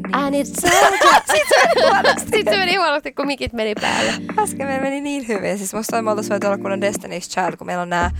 [0.00, 2.18] It's soldier.
[2.18, 4.12] Sitten se meni huonosti, kun mikit meni päälle.
[4.38, 5.58] Äsken meillä meni niin hyvin.
[5.58, 8.10] Siis musta me oltais voitu olla kunnon Destiny's Child, kun meillä on nämä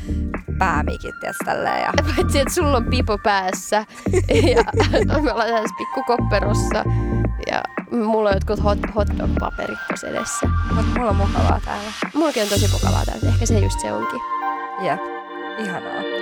[0.59, 1.81] päämikit ja tälleen.
[1.81, 1.93] Ja...
[2.17, 3.87] Paitsi, että sulla on pipo päässä.
[4.55, 4.65] ja
[5.23, 6.85] me ollaan tässä pikkukopperossa.
[7.51, 7.63] Ja
[8.05, 10.47] mulla on jotkut hot, hotdog-paperit tuossa edessä.
[10.75, 11.91] Mut mulla on mukavaa täällä.
[12.15, 13.29] Mullakin on tosi mukavaa täällä.
[13.29, 14.21] Ehkä se just se onkin.
[14.83, 15.01] Jep.
[15.59, 16.22] Ihanaa.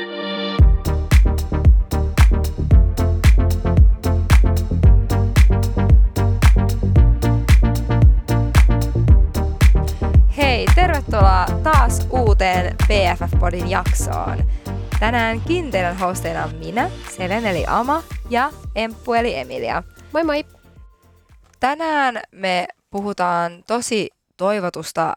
[11.20, 14.50] Tervetuloa taas uuteen BFF-podin jaksoon.
[15.00, 19.82] Tänäänkin teidän hosteina on minä, Selen eli Ama, ja Emppu eli Emilia.
[20.12, 20.44] Moi moi!
[21.60, 25.12] Tänään me puhutaan tosi toivotusta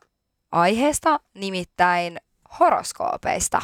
[0.51, 2.17] aiheesta, nimittäin
[2.59, 3.61] horoskoopeista.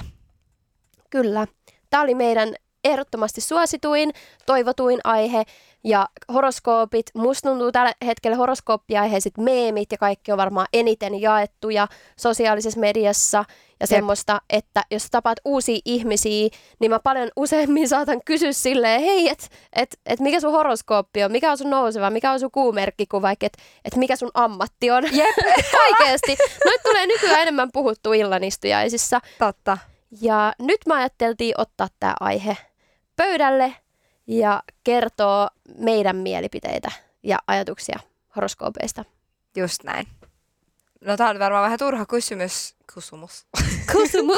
[1.10, 1.48] Kyllä.
[1.90, 4.12] Tämä oli meidän ehdottomasti suosituin,
[4.46, 5.44] toivotuin aihe.
[5.84, 12.80] Ja horoskoopit, musta tuntuu tällä hetkellä horoskooppiaiheiset meemit ja kaikki on varmaan eniten jaettuja sosiaalisessa
[12.80, 13.38] mediassa.
[13.80, 13.90] Ja Jep.
[13.90, 16.50] semmoista, että jos tapaat uusia ihmisiä,
[16.80, 21.32] niin mä paljon useammin saatan kysyä silleen, hei, että et, et mikä sun horoskooppi on,
[21.32, 25.04] mikä on sun nouseva, mikä on sun kuumerkki, vaikka, että et mikä sun ammatti on.
[25.12, 25.36] Jep.
[25.90, 26.38] Oikeesti.
[26.66, 29.20] Noit tulee nykyään enemmän puhuttu illanistujaisissa.
[29.40, 29.78] Totta.
[30.22, 32.58] Ja nyt mä ajatteltiin ottaa tämä aihe
[33.20, 33.76] pöydälle
[34.28, 36.92] ja kertoo meidän mielipiteitä
[37.24, 38.00] ja ajatuksia
[38.36, 39.06] horoskoopeista.
[39.56, 40.08] Just näin.
[41.06, 42.76] No tää on varmaan vähän turha kysymys.
[42.96, 43.38] Kysymys.
[43.92, 44.38] Kysymys.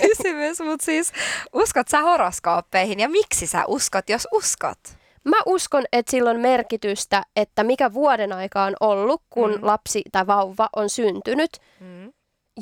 [0.00, 1.12] kysymys, mutta siis
[1.52, 4.78] uskot sä horoskooppeihin ja miksi sä uskot, jos uskot?
[5.24, 9.58] Mä uskon, että sillä on merkitystä, että mikä vuoden aika on ollut, kun mm.
[9.62, 11.50] lapsi tai vauva on syntynyt.
[11.80, 12.12] Mm.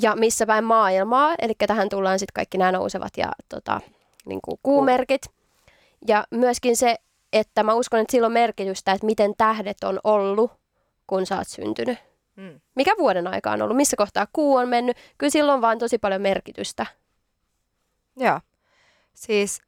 [0.01, 3.81] Ja missä päin maailmaa, eli tähän tullaan sitten kaikki nämä nousevat ja tota,
[4.29, 5.21] niin kuin kuumerkit.
[6.07, 6.95] Ja myöskin se,
[7.33, 10.51] että mä uskon, että sillä on merkitystä, että miten tähdet on ollut,
[11.07, 11.97] kun sä oot syntynyt.
[12.35, 12.59] Mm.
[12.75, 14.97] Mikä vuoden aika on ollut, missä kohtaa kuu on mennyt.
[15.17, 16.85] Kyllä sillä on vaan tosi paljon merkitystä.
[18.17, 18.39] Joo.
[19.13, 19.61] Siis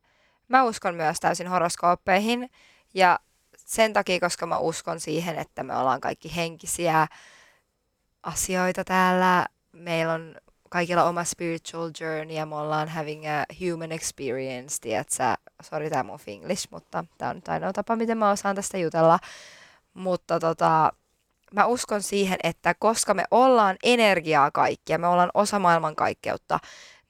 [0.48, 2.50] mä uskon myös täysin horoskooppeihin
[2.94, 3.20] ja
[3.58, 7.08] sen takia, koska mä uskon siihen, että me ollaan kaikki henkisiä
[8.24, 9.46] asioita täällä.
[9.72, 10.36] Meillä on
[10.72, 15.24] kaikilla oma spiritual journey ja me ollaan having a human experience, tiedätkö?
[15.64, 19.20] Sori tää mun finglish, mutta tää on nyt ainoa tapa, miten mä osaan tästä jutella.
[19.94, 20.92] Mutta tota,
[21.54, 26.60] mä uskon siihen, että koska me ollaan energiaa kaikkia, me ollaan osa maailmankaikkeutta,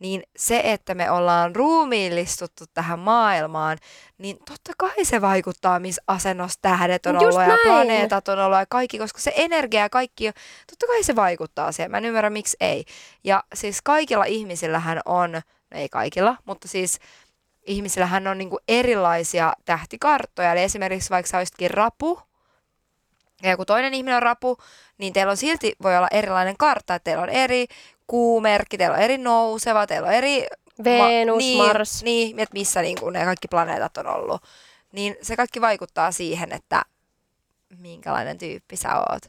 [0.02, 3.78] niin se, että me ollaan ruumiillistuttu tähän maailmaan,
[4.18, 7.52] niin totta kai se vaikuttaa, missä asennossa tähdet on Just ollut näin.
[7.52, 10.32] ja planeetat on ollut ja kaikki, koska se energia ja kaikki,
[10.70, 11.92] totta kai se vaikuttaa siihen.
[11.92, 12.86] Mä en ymmärrä, miksi ei.
[13.24, 15.42] Ja siis kaikilla ihmisillähän on, no
[15.72, 17.00] ei kaikilla, mutta siis
[17.66, 20.52] ihmisillähän on niinku erilaisia tähtikarttoja.
[20.52, 22.20] Eli esimerkiksi vaikka sä olisikin rapu,
[23.44, 24.58] ja kun toinen ihminen on rapu,
[24.98, 27.68] niin teillä on silti voi olla erilainen kartta, että teillä on eri
[28.12, 30.48] kuumerkki, teillä on eri nouseva, teillä on eri...
[30.84, 32.04] Venus, ma- niin, Mars.
[32.04, 34.42] Niin, että missä niin kuin ne kaikki planeetat on ollut.
[34.92, 36.82] Niin se kaikki vaikuttaa siihen, että
[37.78, 39.24] minkälainen tyyppi sä oot.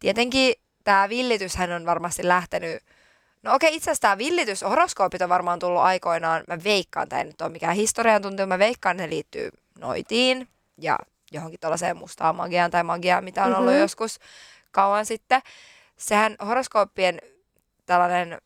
[0.00, 0.54] Tietenkin
[0.84, 2.82] tämä villityshän on varmasti lähtenyt
[3.42, 7.26] No okei, itse asiassa tämä villitys, horoskoopit on varmaan tullut aikoinaan, mä veikkaan, tämä ei
[7.26, 10.48] nyt ole mikään historian tuntuu, mä veikkaan, ne liittyy noitiin
[10.78, 10.98] ja
[11.32, 13.80] johonkin tällaiseen mustaan magiaan tai magiaan, mitä on ollut mm-hmm.
[13.80, 14.18] joskus
[14.70, 15.42] kauan sitten.
[15.96, 17.18] Sehän horoskooppien
[17.90, 18.38] tällainen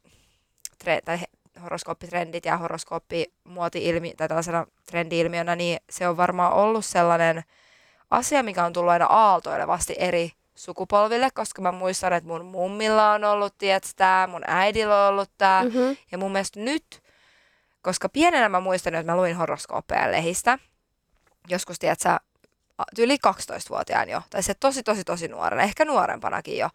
[0.78, 1.18] tre, tai
[1.62, 7.44] horoskooppitrendit ja horoskooppimuoti-ilmi, tai tällaisena trendi-ilmiönä, niin se on varmaan ollut sellainen
[8.10, 13.24] asia, mikä on tullut aina aaltoilevasti eri sukupolville, koska mä muistan, että mun mummilla on
[13.24, 15.64] ollut, tietää, mun äidillä on ollut tämä.
[15.64, 15.96] Mm-hmm.
[16.12, 17.02] Ja mun mielestä nyt,
[17.82, 20.58] koska pienenä mä muistan, että mä luin horoskooppeja lehistä,
[21.48, 22.16] joskus, tiedätkö,
[22.98, 26.68] yli 12-vuotiaan jo, tai se tosi, tosi, tosi nuorena, ehkä nuorempanakin jo,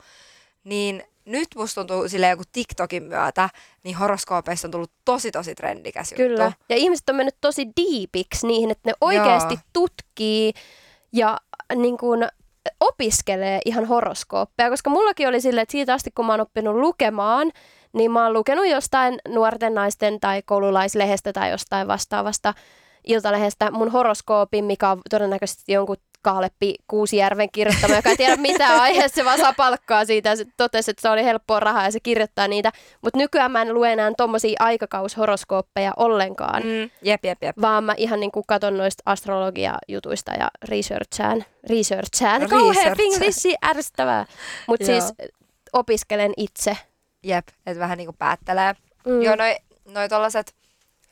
[0.63, 3.49] niin nyt musta tuntuu silleen joku TikTokin myötä,
[3.83, 6.23] niin horoskoopeissa on tullut tosi tosi trendikäs juttu.
[6.23, 6.51] Kyllä.
[6.69, 9.61] Ja ihmiset on mennyt tosi diipiksi niihin, että ne oikeasti Joo.
[9.73, 10.53] tutkii
[11.13, 11.37] ja
[11.75, 12.27] niin kuin,
[12.79, 17.51] opiskelee ihan horoskooppeja, koska mullakin oli silleen, että siitä asti kun mä oon oppinut lukemaan,
[17.93, 22.53] niin mä oon lukenut jostain nuorten naisten tai koululaislehdestä tai jostain vastaavasta
[23.07, 29.15] Iltalehdestä mun horoskoopin, mikä on todennäköisesti jonkun Kaaleppi Kuusijärven kirjoittama, joka ei tiedä mitä aiheesta,
[29.15, 30.35] se vaan saa palkkaa siitä.
[30.35, 32.71] Se totesi, että se oli helppoa rahaa ja se kirjoittaa niitä.
[33.01, 36.63] Mutta nykyään mä en lue enää tommosia aikakaushoroskooppeja ollenkaan.
[36.63, 37.57] Mm, jep, jep, jep.
[37.61, 41.45] Vaan mä ihan niinku katon noista astrologia-jutuista ja researchaan.
[41.69, 42.49] Researchaan.
[42.49, 44.25] Kauhean finglishi ärsyttävää.
[44.67, 45.13] Mutta siis
[45.73, 46.77] opiskelen itse.
[47.23, 48.73] Jep, että vähän niinku päättelee.
[49.05, 49.21] Mm.
[49.21, 49.55] Joo, noi,
[49.85, 50.55] noi tollaset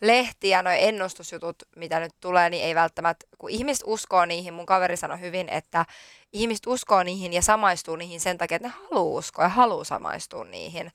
[0.01, 4.65] lehti ja noi ennustusjutut, mitä nyt tulee, niin ei välttämättä, kun ihmiset uskoo niihin, mun
[4.65, 5.85] kaveri sanoi hyvin, että
[6.33, 10.43] ihmiset uskoo niihin ja samaistuu niihin sen takia, että ne haluaa uskoa ja haluaa samaistua
[10.43, 10.91] niihin.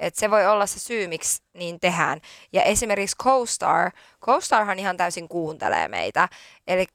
[0.00, 2.20] Et se voi olla se syy, miksi niin tehdään.
[2.52, 3.90] Ja esimerkiksi CoStar,
[4.24, 6.28] CoStarhan ihan täysin kuuntelee meitä.
[6.66, 6.86] Eli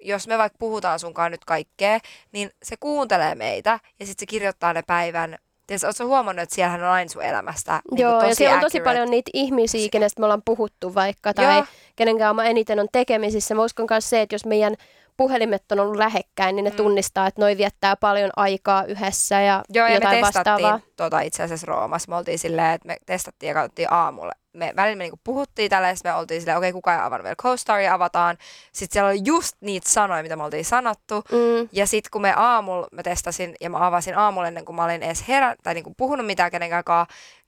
[0.00, 1.98] jos me vaikka puhutaan sunkaan nyt kaikkea,
[2.32, 5.38] niin se kuuntelee meitä ja sitten se kirjoittaa ne päivän
[5.86, 8.78] Oletko huomannut, että siellähän on aina sun elämästä niin Joo, tosi ja siellä on tosi
[8.78, 8.90] accurate.
[8.90, 11.64] paljon niitä ihmisiä, kenestä me ollaan puhuttu vaikka, tai Joo.
[11.96, 13.54] kenen kanssa mä eniten on tekemisissä.
[13.54, 14.74] Mä uskon myös se, että jos meidän
[15.18, 16.76] puhelimet on ollut lähekkäin, niin ne Mm.
[16.76, 20.80] tunnistaa, että noi viettää paljon aikaa yhdessä ja Joo, ja jotain me testattiin vastaavaa.
[20.96, 22.10] tota itse asiassa Roomassa.
[22.10, 24.32] Me oltiin silleen, että me testattiin ja katsottiin aamulla.
[24.52, 27.36] Me välillä me niinku puhuttiin tällä, me oltiin silleen, okei, okay, kuka ei avannut vielä
[27.36, 28.36] CoStaria, avataan.
[28.72, 31.14] Sitten siellä oli just niitä sanoja, mitä me oltiin sanottu.
[31.32, 34.84] Mm, Ja sitten kun me aamulla, mä testasin ja mä avasin aamulla ennen kuin mä
[34.84, 36.84] olin edes herän, tai niinku puhunut mitään kenenkään,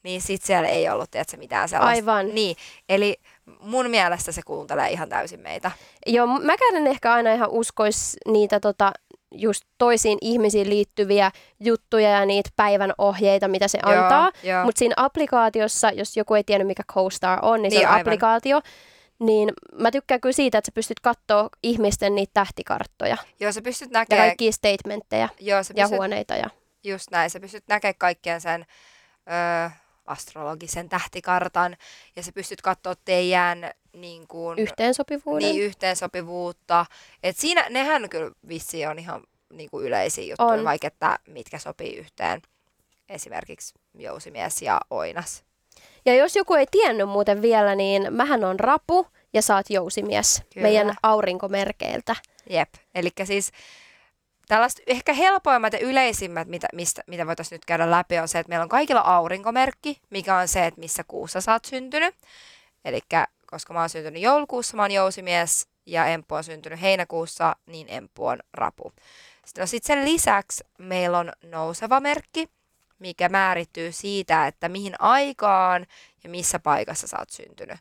[0.02, 2.12] niin sit siellä ei ollut, tiedätkö, mitään sellaista.
[2.12, 2.34] Aivan.
[2.34, 2.56] Niin,
[2.88, 3.16] eli
[3.60, 5.70] mun mielestä se kuuntelee ihan täysin meitä.
[6.06, 8.92] Joo, mäkään en ehkä aina ihan uskois niitä tota,
[9.34, 11.30] just toisiin ihmisiin liittyviä
[11.60, 14.30] juttuja ja niitä päivän ohjeita, mitä se Joo, antaa.
[14.64, 18.00] Mutta siinä applikaatiossa, jos joku ei tiedä mikä CoStar on, niin se Niin, on aivan.
[18.00, 18.60] applikaatio.
[19.18, 23.90] Niin mä tykkään kyllä siitä, että sä pystyt katsoa ihmisten niitä tähtikarttoja Joo, sä pystyt
[23.90, 26.34] ja näkemään, kaikkia statementteja joo, sä ja pystyt, huoneita.
[26.36, 26.50] Ja...
[26.84, 28.66] just näin, sä pystyt näkemään kaikkien sen
[29.66, 29.70] ö,
[30.06, 31.76] astrologisen tähtikartan
[32.16, 35.48] ja sä pystyt katsoa teidän niin kuin, Yhteensopivuuden.
[35.52, 36.86] niin, yhteensopivuutta.
[37.22, 40.64] Et siinä, nehän kyllä vissiin on ihan niin kuin yleisiä juttuja, On.
[40.64, 42.42] vaikka että mitkä sopii yhteen.
[43.08, 45.44] Esimerkiksi jousimies ja oinas.
[46.06, 50.66] Ja jos joku ei tiennyt muuten vielä, niin mähän on rapu ja oot jousimies Kyllä.
[50.66, 52.16] meidän aurinkomerkeiltä.
[52.50, 53.50] Jep, eli siis
[54.50, 58.48] tällaiset ehkä helpoimmat ja yleisimmät, mitä, mistä, mitä voitaisiin nyt käydä läpi, on se, että
[58.48, 62.14] meillä on kaikilla aurinkomerkki, mikä on se, että missä kuussa sä oot syntynyt.
[62.84, 63.00] Eli
[63.46, 68.26] koska mä oon syntynyt joulukuussa, mä oon jousimies, ja Emppu on syntynyt heinäkuussa, niin Emppu
[68.26, 68.92] on rapu.
[69.44, 72.48] Sitten, no sit sen lisäksi meillä on nouseva merkki,
[72.98, 75.86] mikä määrittyy siitä, että mihin aikaan
[76.24, 77.78] ja missä paikassa sä oot syntynyt.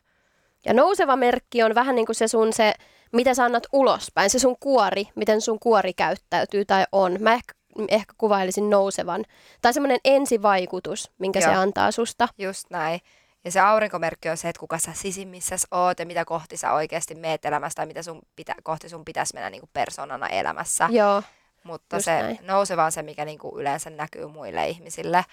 [0.64, 2.74] Ja nouseva merkki on vähän niin kuin se sun se,
[3.12, 7.16] mitä sä annat ulospäin, se sun kuori, miten sun kuori käyttäytyy tai on.
[7.20, 7.52] Mä ehkä,
[7.88, 9.24] ehkä kuvailisin nousevan.
[9.62, 11.60] Tai semmoinen ensivaikutus, minkä se Joo.
[11.60, 12.28] antaa susta.
[12.38, 13.00] Just näin.
[13.44, 17.14] Ja se aurinkomerkki on se, että kuka sä sisimmissäs oot ja mitä kohti sä oikeasti
[17.14, 20.88] meet elämässä tai mitä sun pitä, kohti sun pitäisi mennä niin kuin persoonana elämässä.
[20.92, 21.22] Joo,
[21.64, 22.38] Mutta just se näin.
[22.42, 25.24] nouseva on se, mikä niin kuin yleensä näkyy muille ihmisille.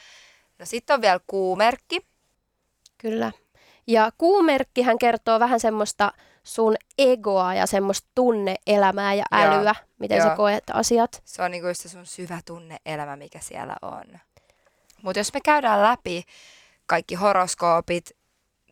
[0.60, 2.02] No sitten on vielä kuumerkki.
[2.98, 3.32] kyllä.
[3.88, 6.12] Ja kuumerkkihän kertoo vähän semmoista
[6.48, 10.36] sun egoa ja semmoista tunneelämää ja Joo, älyä, miten sä joo.
[10.36, 11.22] koet asiat.
[11.26, 14.20] Se on niin kuin just se sun syvä tunne-elämä, mikä siellä on.
[15.04, 16.24] Mutta jos me käydään läpi
[16.86, 18.12] kaikki horoskoopit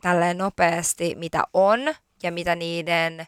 [0.02, 1.80] tälleen nopeasti, mitä on
[2.24, 3.28] ja mitä niiden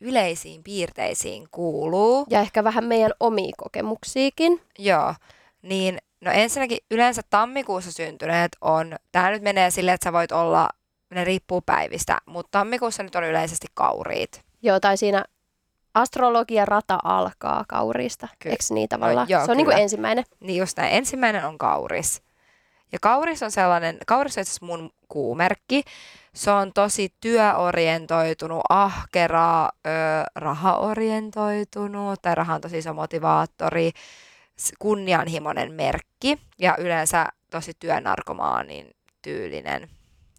[0.00, 4.60] yleisiin piirteisiin kuuluu, Ja ehkä vähän meidän omia kokemuksiakin.
[4.78, 5.14] Joo,
[5.62, 10.68] niin no ensinnäkin yleensä tammikuussa syntyneet on, tämä nyt menee silleen, että sä voit olla,
[11.10, 14.42] ne riippuu päivistä, mutta tammikuussa nyt on yleisesti kauriit.
[14.62, 15.24] Joo, tai siinä
[15.94, 18.28] astrologia rata alkaa kauriista.
[18.38, 19.28] Ky- Eikö niin tavallaan?
[19.28, 20.24] joo, se on niin kuin ensimmäinen.
[20.40, 22.22] Niin just näin, ensimmäinen on kauris.
[22.92, 25.84] Ja kauris on sellainen, kauris on itse mun kuumerkki.
[26.34, 29.68] Se on tosi työorientoitunut, ahkera, ö,
[30.34, 33.90] rahaorientoitunut, tai raha on tosi iso motivaattori,
[34.78, 38.90] kunnianhimoinen merkki ja yleensä tosi työnarkomaanin
[39.22, 39.88] tyylinen,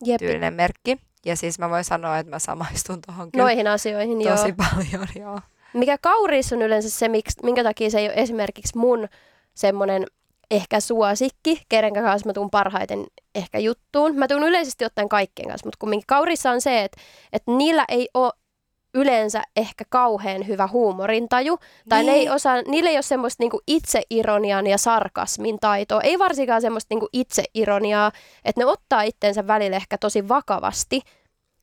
[0.05, 0.19] Jep.
[0.19, 0.97] tyylinen merkki.
[1.25, 4.55] Ja siis mä voin sanoa, että mä samaistun tuohon kyllä Noihin asioihin, tosi joo.
[4.57, 5.39] paljon, joo.
[5.73, 7.07] Mikä kauriissa on yleensä se,
[7.43, 9.07] minkä takia se ei ole esimerkiksi mun
[9.53, 10.05] semmoinen
[10.51, 14.15] ehkä suosikki, kenen kanssa mä tuun parhaiten ehkä juttuun.
[14.15, 17.01] Mä tuun yleisesti ottaen kaikkien kanssa, mutta kumminkin kaurissa on se, että,
[17.33, 18.31] että niillä ei ole
[18.93, 22.31] yleensä ehkä kauhean hyvä huumorintaju, tai ne ei Niin.
[22.31, 28.11] osaa, niillä ei ole semmoista niinku itseironian ja sarkasmin taitoa, ei varsinkaan semmoista niinku itseironiaa,
[28.45, 31.01] että ne ottaa itsensä välillä ehkä tosi vakavasti.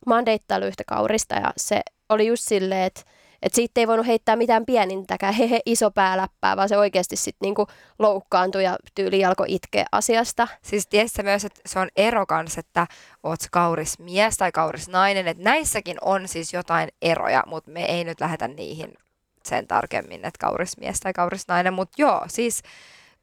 [0.05, 3.01] Mä oon deittailu yhtä kaurista ja se oli just silleen, että
[3.41, 7.67] et siitä ei voinut heittää mitään pienintäkään, hehe, iso pääläppää, vaan se oikeasti sitten niinku
[7.99, 10.47] loukkaantui ja tyyli alkoi itkeä asiasta.
[10.61, 12.87] Siis tiesitkö myös, että se on ero kans, että
[13.23, 18.03] oot kauris mies tai kauris nainen, että näissäkin on siis jotain eroja, mutta me ei
[18.03, 18.93] nyt lähetä niihin
[19.43, 22.61] sen tarkemmin, että kauris mies tai kauris nainen, mutta joo, siis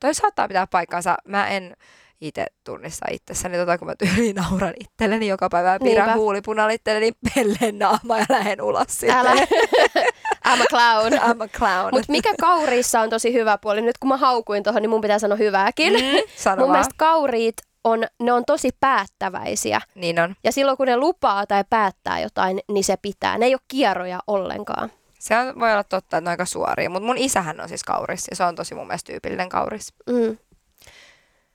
[0.01, 1.17] toi saattaa pitää paikkansa.
[1.29, 1.77] Mä en
[2.25, 6.15] itse tunnista itsessäni, tota, kun mä tyyliin nauran itselleni joka päivä Niinpä.
[6.15, 9.17] huulipunan itselleni pelleen naama ja lähden ulos sitten.
[9.17, 9.31] Älä,
[10.49, 11.13] I'm a clown.
[11.13, 11.89] I'm a clown.
[11.93, 15.19] Mutta mikä kauriissa on tosi hyvä puoli, nyt kun mä haukuin tuohon, niin mun pitää
[15.19, 15.93] sanoa hyvääkin.
[15.93, 16.01] Mm,
[16.37, 16.71] sano mun vaan.
[16.71, 19.81] mielestä kauriit on, ne on tosi päättäväisiä.
[19.95, 20.35] Niin on.
[20.45, 23.39] Ja silloin kun ne lupaa tai päättää jotain, niin se pitää.
[23.39, 24.93] Ne ei ole kierroja ollenkaan.
[25.19, 27.85] Se on, voi olla totta, että ne on aika suoria, mutta mun isähän on siis
[27.85, 29.95] kauris ja se on tosi mun mielestä tyypillinen kauris.
[30.11, 30.39] Mm.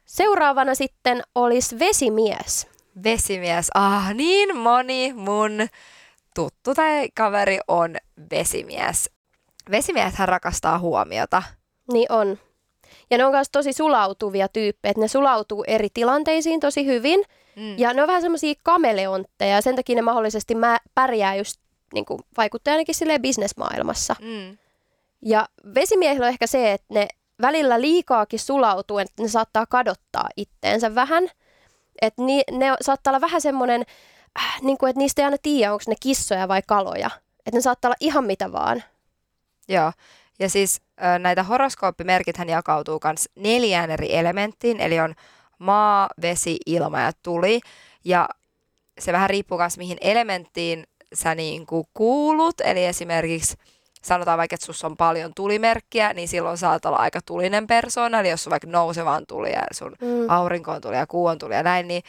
[0.09, 2.67] Seuraavana sitten olisi vesimies.
[3.03, 3.69] Vesimies.
[3.73, 5.67] Ah, niin moni mun
[6.35, 7.95] tuttu tai kaveri on
[8.31, 9.09] vesimies.
[9.71, 11.43] Vesimiehethän rakastaa huomiota.
[11.93, 12.39] Niin on.
[13.09, 17.23] Ja ne on myös tosi sulautuvia tyyppejä, että ne sulautuu eri tilanteisiin tosi hyvin.
[17.55, 17.79] Mm.
[17.79, 21.61] Ja ne on vähän semmoisia kameleontteja ja sen takia ne mahdollisesti mä pärjää just
[21.93, 24.15] niin kuin vaikuttaa ainakin silleen bisnesmaailmassa.
[24.21, 24.57] Mm.
[25.21, 27.07] Ja vesimiehillä on ehkä se, että ne
[27.41, 31.29] välillä liikaakin sulautuu, että ne saattaa kadottaa itteensä vähän.
[32.01, 33.85] Että ni, ne saattaa olla vähän semmoinen,
[34.39, 37.09] äh, niin kuin, että niistä ei aina tiedä, onko ne kissoja vai kaloja.
[37.39, 38.83] Että ne saattaa olla ihan mitä vaan.
[39.67, 39.91] Joo.
[40.39, 40.81] Ja siis
[41.19, 45.15] näitä horoskooppimerkithän jakautuu myös neljään eri elementtiin, eli on
[45.59, 47.59] maa, vesi, ilma ja tuli.
[48.05, 48.29] Ja
[48.99, 53.57] se vähän riippuu myös mihin elementtiin sä niin kuulut, eli esimerkiksi
[54.01, 58.29] sanotaan vaikka, että sussa on paljon tulimerkkiä, niin silloin saat olla aika tulinen persoona, eli
[58.29, 60.29] jos on vaikka nousevaan tuli ja sun Mm.
[60.29, 62.03] aurinkoon tuli ja kuun tuli ja näin, niin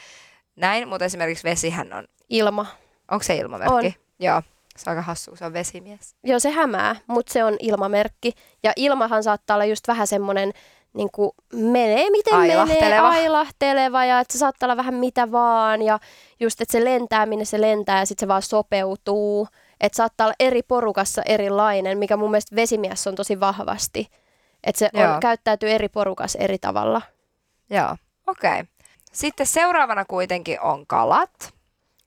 [0.55, 2.65] näin, mutta esimerkiksi vesihän on, Ilma.
[3.11, 3.85] onko se ilmamerkki?
[3.87, 3.93] On.
[4.19, 4.41] Joo,
[4.77, 6.15] se on aika hassu, se on vesimies.
[6.23, 8.33] Joo, se hämää, mutta se on ilmamerkki.
[8.63, 10.51] Ja ilmahan saattaa olla just vähän semmoinen,
[10.93, 13.09] niin kuin menee miten menee, Ailahteleva.
[13.09, 15.99] ailahteleva ja että se saattaa olla vähän mitä vaan ja
[16.39, 19.47] just, että se lentää minne se lentää ja sitten se vaan sopeutuu.
[19.81, 24.07] Että saattaa olla eri porukassa erilainen, mikä mun mielestä vesimies on tosi vahvasti.
[24.63, 25.13] Että se Joo.
[25.13, 27.01] on, käyttäytyy eri porukassa eri tavalla.
[27.69, 27.95] Joo,
[28.27, 28.51] okei.
[28.51, 28.65] Okay.
[29.11, 31.53] Sitten seuraavana kuitenkin on kalat.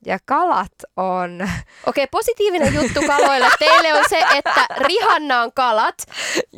[0.07, 1.49] Ja kalat on...
[1.88, 5.95] Okei, positiivinen juttu kaloille teille on se, että Rihanna on kalat.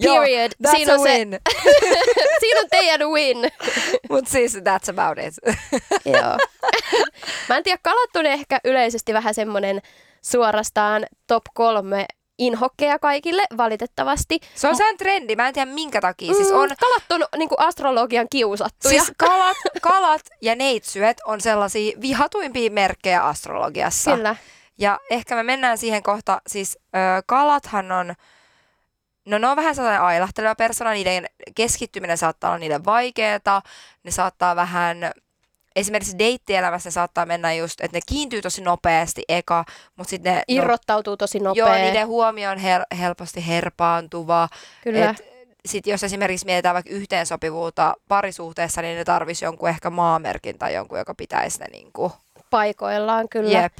[0.02, 0.52] Period.
[0.60, 1.40] Joo, that's Siinä a on se- win.
[2.40, 3.38] Siinä on teidän win.
[4.10, 5.34] Mutta siis that's about it.
[6.04, 6.36] Joo.
[7.48, 9.82] Mä en tiedä, kalat on ehkä yleisesti vähän semmoinen
[10.26, 12.06] suorastaan top kolme
[12.38, 14.40] inhokkeja kaikille, valitettavasti.
[14.54, 16.34] Se on sen trendi, mä en tiedä minkä takia.
[16.34, 18.90] Siis Mm, on, Kalat on niin astrologian kiusattuja.
[18.90, 24.16] siis kalat, kalat ja neitsyet on sellaisia vihatuimpia merkkejä astrologiassa.
[24.16, 24.36] Kyllä.
[24.78, 28.14] Ja ehkä me mennään siihen kohta, siis ö, kalathan on,
[29.26, 33.62] no ne on vähän sellainen ailahteleva persona, niiden keskittyminen saattaa olla niille vaikeeta,
[34.02, 34.96] ne saattaa vähän,
[35.76, 39.64] esimerkiksi deittielämässä saattaa mennä just, että ne kiintyy tosi nopeasti eka,
[39.96, 41.66] mutta sitten ne, Irrottautuu tosi no, nopea.
[41.66, 44.48] joo, niiden huomio on her- helposti herpaantuva,
[44.84, 45.10] Kyllä.
[45.10, 45.24] et
[45.66, 50.98] sit jos esimerkiksi mietitään vaikka yhteensopivuutta parisuhteessa, niin ne tarvisi jonkun ehkä maamerkin tai jonkun,
[50.98, 52.12] joka pitäisi ne niinku,
[52.50, 53.50] Paikoillaan kyllä.
[53.62, 53.72] jep,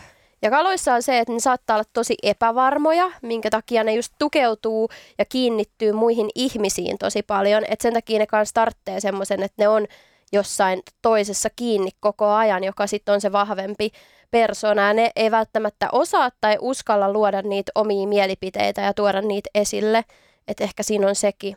[0.43, 4.89] Ja kaloissa on se, että ne saattaa olla tosi epävarmoja, minkä takia ne just tukeutuu
[5.19, 7.65] ja kiinnittyy muihin ihmisiin tosi paljon.
[7.69, 9.87] Et sen takia ne kanssa tarvitsee semmoisen, että ne on
[10.33, 13.91] jossain toisessa kiinni koko ajan, joka sitten on se vahvempi
[14.31, 14.87] persona.
[14.87, 20.05] Ja ne ei välttämättä osaa tai uskalla luoda niitä omia mielipiteitä ja tuoda niitä esille.
[20.49, 21.57] Että ehkä siinä on sekin.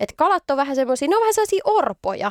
[0.00, 2.30] Että kalat on vähän semmoisia, ne on vähän sellaisia orpoja.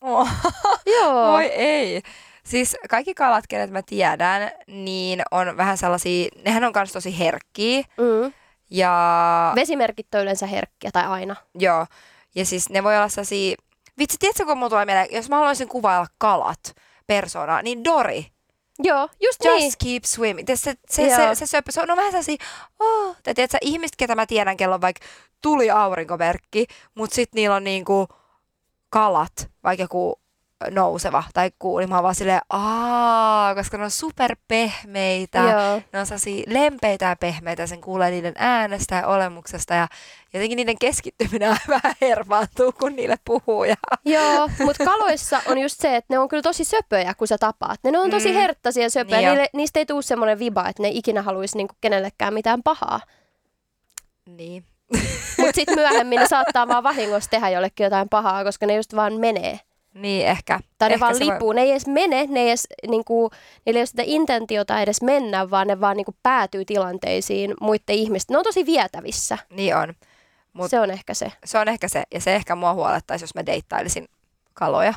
[0.00, 0.28] oh.
[1.00, 1.32] Joo.
[1.32, 2.02] Voi ei.
[2.44, 7.82] Siis kaikki kalat, kenet mä tiedän, niin on vähän sellaisia, nehän on myös tosi herkkiä.
[7.96, 8.32] Mm.
[8.70, 11.36] Ja Vesimerkit on yleensä herkkiä tai aina.
[11.54, 11.86] joo,
[12.34, 13.56] ja siis ne voi olla sellaisia,
[13.98, 16.76] vitsi, tiedätkö kun mulla tulee mieleen, jos mä haluaisin kuvailla kalat
[17.06, 18.26] persoonaa, niin Dori,
[18.82, 19.72] Joo, just just niin.
[19.84, 20.46] keep swimming.
[20.46, 21.16] Tiedätkö, Se, se, Joo.
[21.16, 22.36] se, se, söpö, se on, on vähän sellaisia,
[22.78, 25.06] oh, tai tiedätkö, ihmiset, ketä mä tiedän, kello on vaikka
[25.42, 28.08] tuli aurinkomerkki, mutta sitten niillä on niinku
[28.90, 30.20] kalat, vaikka joku
[30.70, 35.38] nouseva tai kuu, niin mä oon vaan silleen, aa, koska ne on superpehmeitä.
[35.38, 35.82] Joo.
[35.92, 39.88] Ne on sellaisia lempeitä ja pehmeitä, sen kuulee niiden äänestä ja olemuksesta ja
[40.34, 43.64] jotenkin niiden keskittyminen vähän herpaantuu, kun niille puhuu.
[43.64, 43.74] Ja...
[44.04, 47.80] Joo, mutta kaloissa on just se, että ne on kyllä tosi söpöjä, kun sä tapaat.
[47.84, 48.34] Ne, ne on tosi Mm.
[48.34, 49.18] herttaisia söpöjä.
[49.18, 49.28] Niin.
[49.28, 53.00] Niille, niistä ei tule semmoinen viba, että ne ikinä haluaisi niinku kenellekään mitään pahaa.
[54.26, 54.64] Niin.
[55.38, 59.12] Mutta sitten myöhemmin ne saattaa vaan vahingossa tehdä jollekin jotain pahaa, koska ne just vaan
[59.20, 59.60] menee.
[59.94, 60.60] Niin, ehkä.
[60.78, 61.52] Tai ne ehkä vaan se voi- lipuu.
[61.52, 63.30] Ne ei edes mene, ne ei edes, niinku,
[63.66, 68.34] niillä ei ole sitä intentiota edes mennä, vaan ne vaan niinku päätyy tilanteisiin muiden ihmisten.
[68.34, 69.38] Ne on tosi vietävissä.
[69.50, 69.94] Niin on.
[70.52, 71.32] Mut- Se on ehkä se.
[71.44, 74.08] Se on ehkä se, ja se ehkä mua huolettaisi, jos mä deittailisin
[74.54, 74.94] kaloja.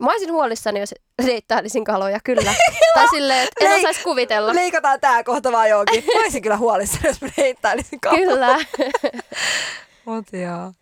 [0.00, 0.94] Mä olisin huolissani, jos
[1.26, 2.54] deittailisin kaloja, kyllä.
[2.94, 4.54] tai silleen, että en Lei- osaisi kuvitella.
[4.54, 6.04] Leikataan tää kohta vaan johonkin.
[6.14, 8.26] Mä olisin kyllä huolissani, jos mä deittailisin kaloja.
[8.26, 8.56] Kyllä.
[10.04, 10.72] Mut joo.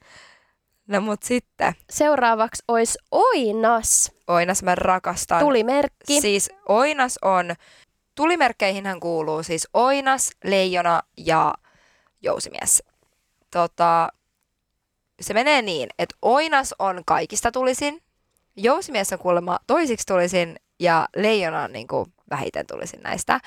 [0.89, 5.41] No mut sitten, Seuraavaksi olisi oinas, oinas mä rakastan.
[5.41, 6.21] tulimerkki.
[6.21, 7.55] Siis oinas on,
[8.15, 11.55] tulimerkkeihinhän kuuluu siis oinas, leijona ja
[12.23, 12.83] jousimies.
[13.51, 14.09] Tota,
[15.21, 18.05] se menee niin, että oinas on kaikista tulisin,
[18.57, 23.41] Jousimies on kuulemma toisiksi tulisin ja leijona on niin kuin vähiten tulisin näistä.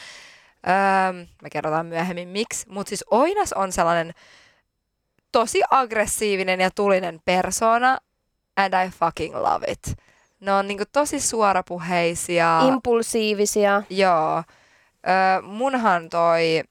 [0.68, 4.14] Öö, me kerrotaan myöhemmin miksi, mutta siis oinas on sellainen
[5.32, 7.98] tosi aggressiivinen ja tulinen persona
[8.58, 9.98] and I fucking love it.
[10.40, 12.62] Ne on niinku tosi suorapuheisia.
[12.68, 13.84] Impulsiivisia.
[13.90, 14.44] Joo.
[15.08, 16.64] Öö, munhan toi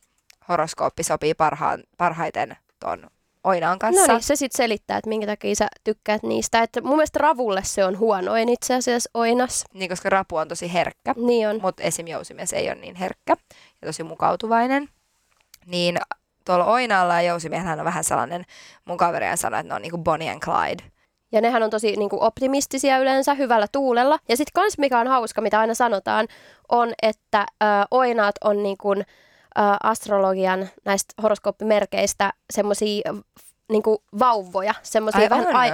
[0.48, 3.10] horoskooppi sopii parhaan, parhaiten ton
[3.46, 4.06] Oinaan kanssa.
[4.06, 6.62] No niin, se sitten selittää, että minkä takia sä tykkäät niistä.
[6.62, 9.64] Että mun mielestä Ravulle se on huonoin itse asiassa Oinas.
[9.72, 11.14] Niin, koska Rapu on tosi herkkä.
[11.16, 11.60] Niin on.
[11.62, 12.06] Mutta esim.
[12.06, 13.36] Jousimies ei ole niin herkkä
[13.82, 14.88] ja tosi mukautuvainen.
[15.66, 15.98] Niin
[16.46, 18.44] tuolla Oinaalla ja Jousimiehellähän on vähän sellainen,
[18.84, 20.84] mun kaverien sanoi, että ne on niin kuin Bonnie and Clyde.
[21.32, 24.18] Ja nehän on tosi niin kuin optimistisia yleensä, hyvällä tuulella.
[24.28, 26.28] Ja sitten kans mikä on hauska, mitä aina sanotaan,
[26.68, 33.12] on, että ö, oinaat on niin kuin, ö, astrologian näistä horoskooppimerkeistä semmoisia
[33.70, 33.82] niin
[34.18, 35.72] vauvoja, semmoisia vähän ai,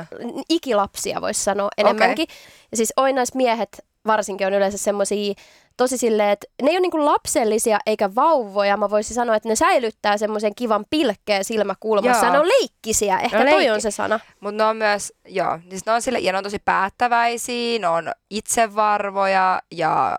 [0.49, 2.23] ikilapsia voisi sanoa enemmänkin.
[2.23, 2.37] Okay.
[2.71, 5.35] Ja siis oinaismiehet varsinkin on yleensä semmoisia
[5.77, 8.77] tosi silleen, että ne ei ole niinku lapsellisia eikä vauvoja.
[8.77, 12.27] Mä voisin sanoa, että ne säilyttää semmoisen kivan pilkkeen silmäkulmassa.
[12.27, 14.21] Ja ne on leikkisiä, ehkä no, toi on se sana.
[14.41, 17.89] Mutta ne on myös, joo, siis ne on, sille, ja ne on tosi päättäväisiä, ne
[17.89, 20.17] on itsevarvoja ja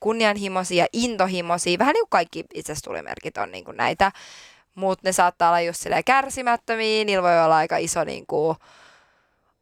[0.00, 1.78] kunnianhimoisia, intohimoisia.
[1.78, 4.12] Vähän niin kuin kaikki itsestulimerkit on niin kuin näitä.
[4.74, 8.56] Mutta ne saattaa olla just kärsimättömiä, niillä voi olla aika iso niin kuin,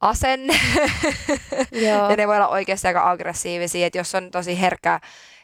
[0.00, 0.60] asenne.
[1.86, 2.10] Joo.
[2.10, 5.00] ja ne voi olla oikeasti aika aggressiivisia, että jos on tosi herkkä,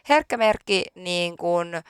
[0.08, 1.82] herkkä merkki, niin kuin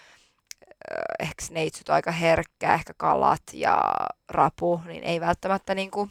[1.21, 3.95] ehkä neitsyt aika herkkä, ehkä kalat ja
[4.29, 6.11] rapu, niin ei välttämättä niin kuin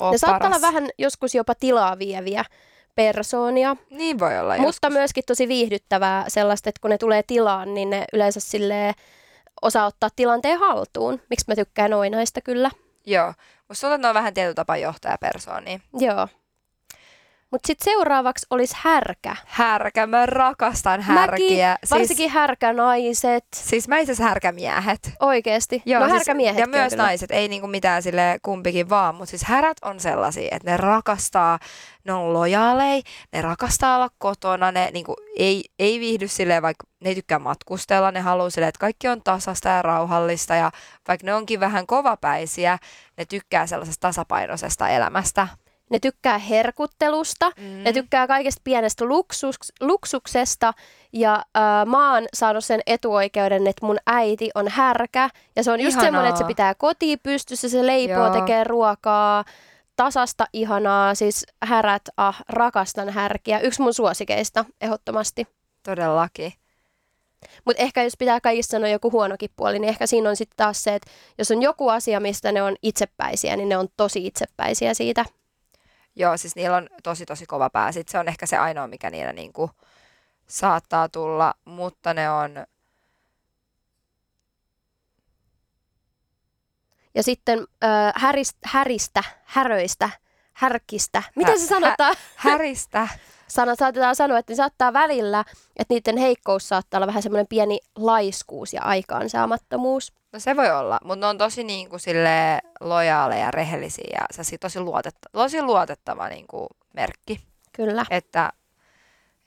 [0.00, 2.44] ole Ne saattaa olla vähän joskus jopa tilaa vieviä
[2.94, 3.76] persoonia.
[3.90, 4.92] Niin voi olla Mutta joskus.
[4.92, 8.94] myöskin tosi viihdyttävää sellaista, että kun ne tulee tilaan, niin ne yleensä sille
[9.62, 11.20] osaa ottaa tilanteen haltuun.
[11.30, 12.70] Miksi mä tykkään noin näistä kyllä.
[13.06, 13.34] Joo,
[13.72, 15.80] Että ne on vähän tietyllä tapaa johtajapersoonia.
[15.98, 16.28] Joo.
[17.52, 19.36] Mutta sitten seuraavaksi olisi härkä.
[19.46, 21.68] Härkä, mä rakastan härkiä.
[21.68, 23.44] Mäkin, varsinkin siis, härkänaiset.
[23.54, 25.12] Siis mä itse härkämiehet.
[25.20, 25.82] Oikeesti?
[25.86, 26.58] Joo, no siis, härkämiehet.
[26.58, 27.02] Ja myös kyllä.
[27.02, 31.58] naiset, ei niinku mitään sille kumpikin vaan, mutta siis härät on sellaisia, että ne rakastaa,
[32.04, 37.08] ne on lojaalei, ne rakastaa olla kotona, ne niinku ei, ei viihdy silleen, vaikka ne
[37.08, 40.70] ei tykkää matkustella, ne haluaa silleen, että kaikki on tasasta ja rauhallista ja
[41.08, 42.78] vaikka ne onkin vähän kovapäisiä,
[43.16, 45.48] ne tykkää sellaisesta tasapainoisesta elämästä
[45.92, 47.84] ne tykkää herkuttelusta, mm.
[47.84, 50.74] ne tykkää kaikesta pienestä luksus, luksuksesta
[51.12, 55.80] ja äh, mä oon saanut sen etuoikeuden, että mun äiti on härkä ja se on
[55.80, 58.40] just semmoinen, että se pitää koti pystyssä, se leipoo, Joo.
[58.40, 59.44] tekee ruokaa,
[59.96, 63.60] tasasta ihanaa, siis härät, ah, rakastan härkiä.
[63.60, 65.46] Yksi mun suosikeista ehdottomasti.
[65.82, 66.52] Todellakin.
[67.64, 70.84] Mutta ehkä jos pitää kaikista sanoa joku huonokin puoli, niin ehkä siinä on sitten taas
[70.84, 74.94] se, että jos on joku asia, mistä ne on itsepäisiä, niin ne on tosi itsepäisiä
[74.94, 75.24] siitä.
[76.16, 77.92] Joo, siis niillä on tosi tosi kova pää.
[77.92, 79.70] Sitten se on ehkä se ainoa, mikä niillä niinku
[80.46, 82.66] saattaa tulla, mutta ne on...
[87.14, 90.10] Ja sitten äh, härist, häristä, häröistä,
[90.52, 91.22] härkistä.
[91.36, 92.14] Miten se sanotaan?
[92.36, 93.08] Hä, häristä.
[93.48, 95.44] Sana, saatetaan sanoa, että ne saattaa välillä,
[95.76, 100.12] että niiden heikkous saattaa olla vähän semmoinen pieni laiskuus ja aikaansaamattomuus.
[100.32, 104.42] No se voi olla, mutta ne on tosi niin kuin, sille lojaaleja ja rehellisiä ja
[104.42, 107.40] se tosi, luotetta, tosi luotettava niin kuin, merkki.
[107.72, 108.06] Kyllä.
[108.10, 108.52] Että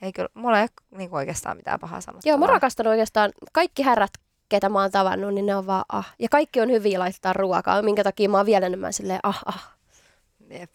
[0.01, 2.31] ei kyllä, mulla ei ole niin kuin, oikeastaan mitään pahaa sanottavaa.
[2.31, 4.11] Joo, mä rakastan oikeastaan kaikki herrat,
[4.49, 6.13] ketä mä oon tavannut, niin ne on vaan ah.
[6.19, 9.75] Ja kaikki on hyviä laittaa ruokaa, minkä takia mä oon vielä enemmän silleen ah ah.
[10.49, 10.71] Jep.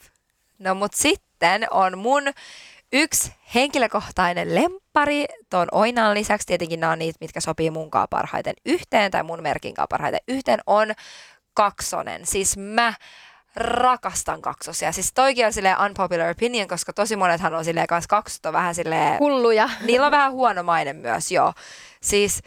[0.61, 2.23] No mut sitten on mun
[2.93, 9.11] Yksi henkilökohtainen lempari tuon Oinan lisäksi, tietenkin nämä on niitä, mitkä sopii munkaan parhaiten yhteen
[9.11, 10.93] tai mun merkinkaan parhaiten yhteen, on
[11.55, 12.27] kaksonen.
[12.27, 12.95] Siis mä
[13.57, 14.93] rakastan kaksosia.
[14.93, 18.75] Siis toikin on silleen unpopular opinion, koska tosi monethan on silleen kanssa kaksot on vähän
[18.75, 19.19] silleen...
[19.19, 19.71] Hulluja.
[19.87, 21.53] Niillä on vähän huono maine myös, joo.
[22.03, 22.43] Siis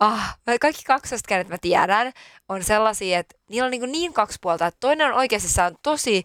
[0.00, 2.12] ah, kaikki kaksosta, kenet mä tiedän,
[2.48, 6.24] on sellaisia, että niillä on niin, niin kaksi puolta, että toinen on oikeasti on tosi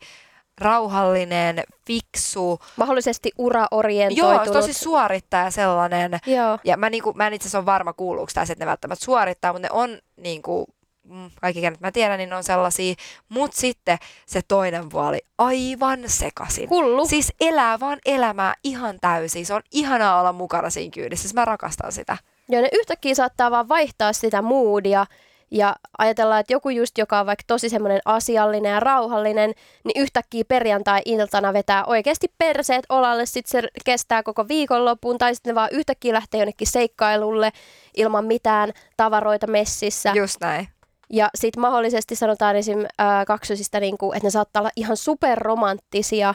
[0.62, 2.60] rauhallinen, fiksu.
[2.78, 4.46] Mahdollisesti uraorientoitunut.
[4.46, 6.20] Joo, tosi suorittaja sellainen.
[6.26, 6.60] Joo.
[6.64, 9.54] Ja mä, niinku, mä en itse asiassa ole varma kuuluuko tässä, että ne välttämättä suorittaa,
[9.54, 10.66] mutta ne on niinku,
[11.04, 12.96] mm, kaikki kenet mä tiedän, niin on sellaisia.
[13.30, 16.70] Mutta sitten se toinen puoli, aivan sekasin.
[16.70, 17.08] Hullu.
[17.08, 19.46] Siis elää vaan elämää ihan täysin.
[19.46, 21.22] Se on ihanaa olla mukana siinä kyydissä.
[21.22, 22.18] Siis mä rakastan sitä.
[22.50, 25.06] Joo, ne yhtäkkiä saattaa vaan vaihtaa sitä moodia
[25.52, 30.44] ja ajatellaan, että joku just, joka on vaikka tosi semmoinen asiallinen ja rauhallinen, niin yhtäkkiä
[30.48, 36.14] perjantai-iltana vetää oikeasti perseet olalle, sitten se kestää koko viikonloppuun, tai sitten ne vaan yhtäkkiä
[36.14, 37.52] lähtee jonnekin seikkailulle
[37.98, 40.12] ilman mitään tavaroita messissä.
[40.16, 40.68] Just näin.
[41.14, 42.80] Ja sitten mahdollisesti sanotaan esim.
[42.80, 46.34] Äh, kaksosista, niin kuin, että ne saattaa olla ihan superromanttisia,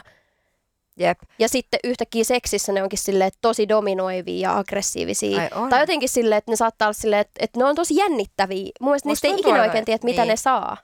[0.99, 1.19] Jep.
[1.39, 5.41] Ja sitten yhtäkkiä seksissä ne onkin silleen tosi dominoivia ja aggressiivisia.
[5.41, 5.69] Ai on.
[5.69, 8.71] Tai jotenkin silleen, että ne saattaa olla silleen, että, että ne on tosi jännittäviä.
[8.79, 10.29] Mun mielestä Musta niistä ei ikinä oikein tiedä, mitä niin.
[10.29, 10.77] ne saa.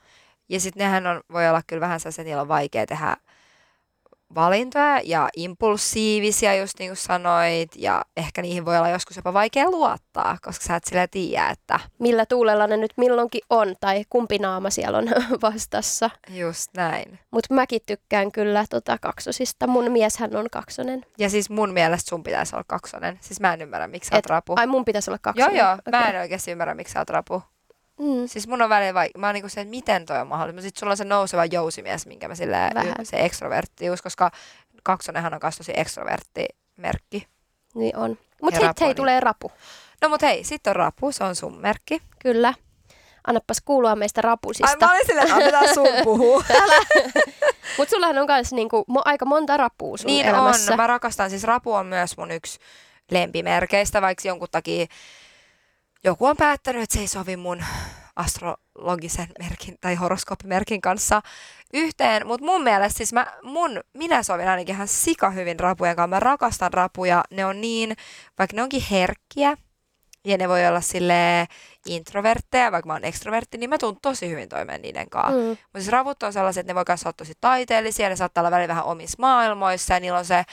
[0.50, 3.18] Ja sitten nehän on, voi olla kyllä vähän sellaisia, että niillä on vaikea tehdä
[4.36, 9.72] valintoja ja impulsiivisia, just niin kuin sanoit, ja ehkä niihin voi olla joskus jopa vaikea
[9.72, 14.38] luottaa, koska sä et sillä tiedä, että Millä tuulella ne nyt milloinkin on tai kumpi
[14.40, 15.06] naama siellä on
[15.52, 16.10] vastassa.
[16.30, 17.20] just näin.
[17.32, 19.68] Mutta mäkin tykkään kyllä tota kaksosista.
[19.68, 21.06] Mun mieshän on kaksonen.
[21.18, 23.18] Ja siis mun mielestä sun pitäisi olla kaksonen.
[23.22, 24.54] Siis mä en ymmärrä, miksi sä oot rapu.
[24.56, 25.56] Ai mun pitäisi olla Joo, kaksonen.
[25.60, 25.74] joo.
[25.74, 25.92] Okei.
[25.92, 27.44] Mä en oikeasti ymmärrä, miksi sä oot rapu.
[28.00, 28.28] Mm.
[28.28, 29.10] Siis mun on välillä vai...
[29.18, 30.62] Mä oon niinku se, että miten toi on mahdollista.
[30.62, 32.96] Sitten sulla on se nouseva jousimies, minkä mä silleen, Vähän.
[33.04, 34.32] se ekstroverttius, koska
[34.84, 37.28] kaksonenhan on kanssa tosi ekstroverttimerkki.
[37.76, 38.18] Niin on.
[38.42, 39.52] Mutta Ja hei, niin- tulee rapu.
[40.02, 42.02] No mut hei, sitten on rapu, se on sun merkki.
[42.20, 42.54] Kyllä.
[43.28, 44.78] Annapas kuulua meistä Ai rapusista.
[44.86, 46.44] mä olin silleen, että annetaan sun puhua.
[47.78, 50.72] Mutta sullahan on myös niinku, mo- aika monta rapua sun niin elämässä.
[50.74, 52.60] on, mä rakastan, siis rapu on myös mun yksi
[53.12, 54.86] lempimerkeistä, vaikka jonkun takia
[56.04, 57.64] joku on päättänyt, että se ei sovi mun
[58.16, 61.22] astrologisen merkin tai horoskooppimerkin kanssa
[61.74, 66.08] yhteen, mutta mun mielestä siis mä, mun, minä sovin ainakin ihan sika hyvin rapujen kanssa.
[66.08, 67.96] Mä rakastan rapuja, ne on niin,
[68.40, 69.58] vaikka ne onkin herkkiä
[70.26, 71.48] ja ne voi olla sille
[71.86, 75.40] introvertteja, vaikka mä oon ekstrovertti, niin mä tuun tosi hyvin toimeen niiden kanssa.
[75.40, 75.48] Mm.
[75.48, 78.52] Mutta siis ravut on sellaiset, että ne voi myös olla tosi taiteellisia, ne saattaa olla
[78.52, 80.44] välillä vähän omissa maailmoissa ja niillä on se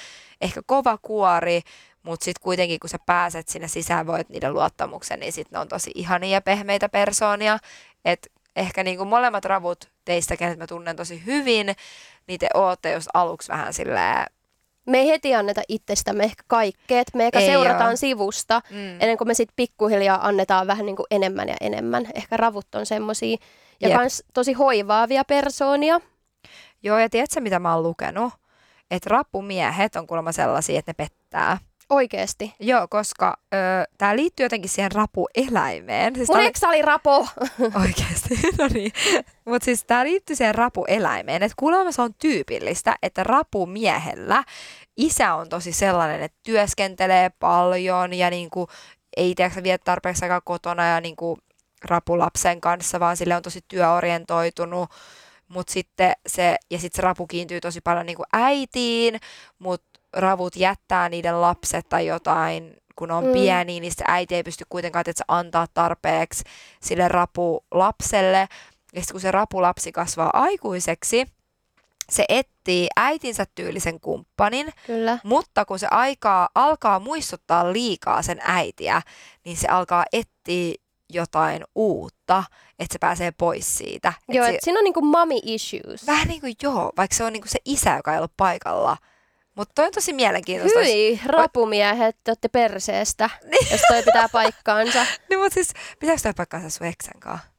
[0.41, 1.63] ehkä kova kuori,
[2.03, 5.69] mutta sitten kuitenkin kun sä pääset sinne sisään, voit niiden luottamuksen, niin sitten ne on
[5.69, 7.59] tosi ihania ja pehmeitä persoonia.
[8.05, 11.75] Et ehkä niinku molemmat ravut teistä, kenet mä tunnen tosi hyvin,
[12.27, 14.27] niin te ootte jos aluksi vähän silleen...
[14.87, 17.01] Me ei heti anneta itsestämme ehkä kaikkea.
[17.01, 17.97] että Me eka Ei seurataan oo.
[17.97, 18.77] sivusta, Mm.
[19.01, 22.07] ennen kuin me sitten pikkuhiljaa annetaan vähän niin kuin enemmän ja enemmän.
[22.15, 23.37] Ehkä ravut on semmosia.
[23.81, 23.99] Ja Jep.
[23.99, 26.01] kans tosi hoivaavia persoonia.
[26.83, 28.33] Joo, ja tiedätkö mitä mä oon lukenut?
[28.91, 31.59] Että rappumiehet on kuulemma sellaisia, että ne pettää.
[31.91, 32.55] Oikeesti.
[32.61, 33.37] Joo, koska
[33.99, 36.17] tämä liittyy jotenkin siihen rapueläimeen.
[36.17, 37.29] Siis Mun oli- oli rapo.
[37.83, 38.93] Oikeasti, no niin.
[39.45, 44.45] Mutta siis tämä liittyy siihen rapueläimeen, että kuulemma se on tyypillistä, että rapumiehellä
[44.97, 48.69] isä on tosi sellainen, että työskentelee paljon ja niinku,
[49.17, 51.39] ei tiedätkö vie tarpeeksi aikaa kotona ja niinku,
[51.85, 54.91] rapulapsen kanssa, vaan sille on tosi työorientoitunut.
[55.49, 59.21] Mut sitten se, ja sitten se rapu kiintyy tosi paljon niinku äitiin,
[59.59, 63.33] mutta ravut jättää niiden lapset tai jotain, kun on Mm.
[63.33, 66.45] pieni, niin se äiti ei pysty kuitenkaan että antaa tarpeeksi
[66.83, 68.39] sille rapulapselle.
[68.93, 71.27] Ja sitten kun se rapulapsi kasvaa aikuiseksi,
[72.11, 75.19] se etsii äitinsä tyylisen kumppanin, Kyllä.
[75.25, 79.03] mutta kun se aikaa alkaa muistuttaa liikaa sen äitiä,
[79.45, 80.75] niin se alkaa etsiä
[81.13, 82.45] jotain uutta,
[82.79, 84.13] että se pääsee pois siitä.
[84.29, 86.07] Et Joo, se, et siinä on niinku mommy issues.
[86.07, 88.97] vähän niin kuin joo, vaikka se on niin kuin se isä, joka ei ole paikalla.
[89.57, 90.79] Mutta toi on tosi mielenkiintoista.
[90.79, 93.31] Hyi, rapumiehet, te olette perseestä,
[93.71, 95.07] jos toi pitää paikkaansa.
[95.31, 97.50] Niin, mutta siis, pitääkö toi paikkaansa sun eksän kanssa?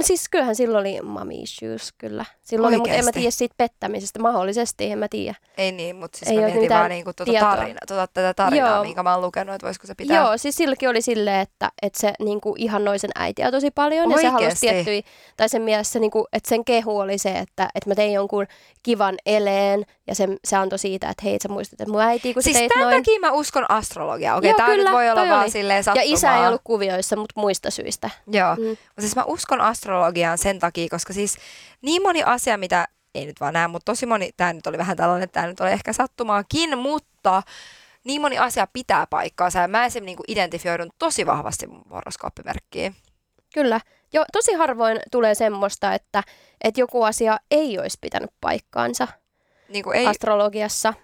[0.00, 2.24] Siis kyllähän silloin oli mommy issues, kyllä.
[2.42, 4.18] Silloin oli, mutta en mä tiedä siitä pettämisestä.
[4.18, 5.34] Mahdollisesti, en mä tiedä.
[5.58, 8.84] Ei niin, mutta siis Ei mä mietin vaan niinku tuota, tarina, tuota tätä tarinaa, Joo.
[8.84, 10.16] minkä mä oon lukenut, että voisiko se pitää.
[10.16, 14.10] Joo, siis silläkin oli silleen, että, että se niinku ihannoi sen äitiä tosi paljon.
[14.10, 15.02] Ja se halusi tiettyjä,
[15.36, 18.46] tai sen mielessä, niinku, että sen kehu oli se, että, että mä tein jonkun
[18.82, 19.84] kivan eleen.
[20.06, 22.58] Ja se, se antoi siitä, että hei, sä muistat, että mun äiti, kun Siis sä
[22.60, 23.02] teit tämän noin.
[23.04, 24.36] takia mä uskon astrologiaa.
[24.36, 25.50] Okei, tää kyllä, nyt voi olla vaan oli.
[25.50, 26.04] silleen Ja sattumaa.
[26.14, 28.10] isä ei ollut kuvioissa, mutta muista syistä.
[28.26, 28.76] Joo, Mm.
[29.00, 31.36] siis mä uskon astrologiaan sen takia, koska siis
[31.82, 34.96] niin moni asia, mitä ei nyt vaan näe, mutta tosi moni, tämä nyt oli vähän
[34.96, 37.42] tällainen, että tämä nyt oli ehkä sattumaakin, mutta
[38.04, 42.96] niin moni asia pitää paikkaansa ja mä esimerkiksi niinku identifioidun tosi vahvasti mun horoskooppimerkkiin.
[43.54, 43.80] Kyllä.
[44.12, 46.22] Jo, tosi harvoin tulee semmoista, että,
[46.64, 49.08] että joku asia ei olisi pitänyt paikkaansa
[49.68, 50.94] Niinku ei, astrologiassa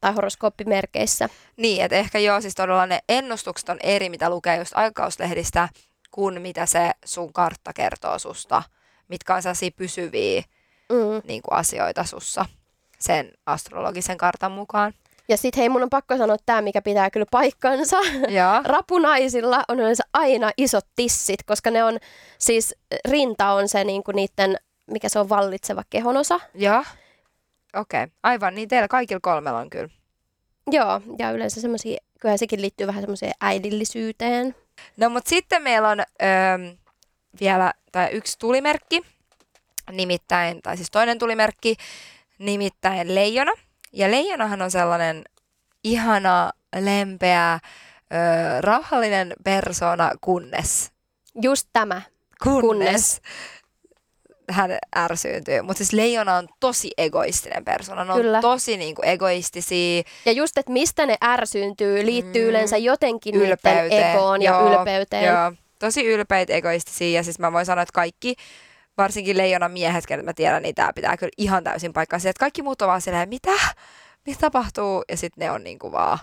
[0.00, 1.28] tai horoskooppimerkeissä.
[1.56, 5.68] Niin, että ehkä joo, siis todella ne ennustukset on eri, mitä lukee just aikakauslehdistä,
[6.10, 8.62] kuin mitä se sun kartta kertoo susta,
[9.08, 10.42] mitkä on sellaisia pysyviä
[10.92, 11.22] Mm.
[11.28, 12.46] niin kuin asioita sussa
[12.98, 14.92] sen astrologisen kartan mukaan.
[15.28, 17.96] Ja sitten hei, mun on pakko sanoa tämä, mikä pitää kyllä paikkansa.
[18.28, 18.62] Joo.
[18.74, 21.98] Rapunaisilla on yleensä aina isot tissit, koska ne on,
[22.38, 22.74] siis
[23.08, 24.56] rinta on se niinku niiden,
[24.90, 26.40] mikä se on vallitseva kehonosa.
[26.54, 26.84] Joo.
[27.76, 28.14] Okei, okay.
[28.22, 28.54] aivan.
[28.54, 29.88] Niin teillä kaikilla kolmella on kyllä.
[30.70, 34.54] Joo, ja yleensä semmoisia, kyllähän sekin liittyy vähän semmoiseen äidillisyyteen.
[34.96, 36.74] No mutta sitten meillä on öö,
[37.40, 39.02] vielä tai yksi tulimerkki,
[39.92, 41.76] nimittäin, tai siis toinen tulimerkki,
[42.38, 43.52] nimittäin leijona.
[43.92, 45.24] Ja leijonahan on sellainen
[45.84, 47.52] ihana, lempeä,
[48.12, 50.92] öö, rauhallinen persona, kunnes,
[51.42, 52.02] Just tämä.
[52.42, 53.20] kunnes, Kunnes.
[54.50, 55.62] Hän ärsyyntyy.
[55.62, 58.04] Mutta siis leijona on tosi egoistinen persona.
[58.04, 58.40] Ne on Kyllä.
[58.40, 60.02] tosi niinku egoistisia.
[60.26, 62.48] Ja just, että mistä ne ärsyyntyy, liittyy Mm.
[62.50, 64.10] yleensä jotenkin niiden Ylpeyteen.
[64.10, 65.24] egoon ja Joo, ylpeyteen.
[65.24, 67.18] Joo, tosi ylpeitä, egoistisia.
[67.18, 68.34] Ja siis mä voin sanoa, että kaikki,
[68.98, 72.28] varsinkin leijona miehet, kenet mä tiedän, niin tää pitää kyllä ihan täysin paikkansa.
[72.28, 73.50] Että kaikki muut on vaan silleen, mitä?
[74.26, 75.04] Mitä tapahtuu?
[75.10, 76.18] Ja sitten ne on niinku vaan...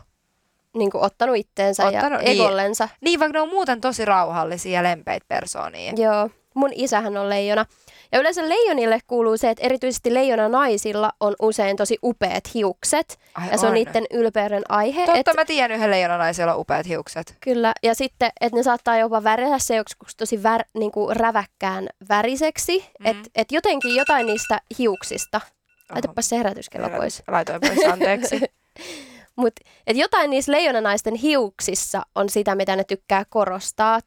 [0.78, 2.42] Niin kuin ottanut itteensä Ottanut, ja niin.
[2.42, 2.90] egollensa.
[3.02, 5.94] Niin, vaikka ne on muuten tosi rauhallisia ja lempeitä persoonia.
[5.96, 7.66] Joo, mun isähän on leijona.
[8.12, 13.20] Ja yleensä leijonille kuuluu se, että erityisesti leijona naisilla on usein tosi upeat hiukset.
[13.34, 13.74] Ai ja se on, on.
[13.74, 15.06] niiden ylpeyden aihe.
[15.06, 17.38] Totta, et, mä tiedän yhden leijonanaisen, jolla on upeat hiukset.
[17.40, 21.88] Kyllä, ja sitten, että ne saattaa jopa värjätä se joskus tosi vär, niin kuin räväkkään
[22.10, 22.86] väriseksi.
[23.00, 23.06] Mm.
[23.06, 25.42] Että et jotenkin jotain niistä hiuksista.
[25.90, 27.24] Laitapa se herätyskello pois.
[27.28, 28.42] Laitoin pois, anteeksi.
[29.36, 29.54] Mut,
[29.88, 34.00] et jotain niissä leijonanaisten hiuksissa on sitä, mitä ne tykkää korostaa.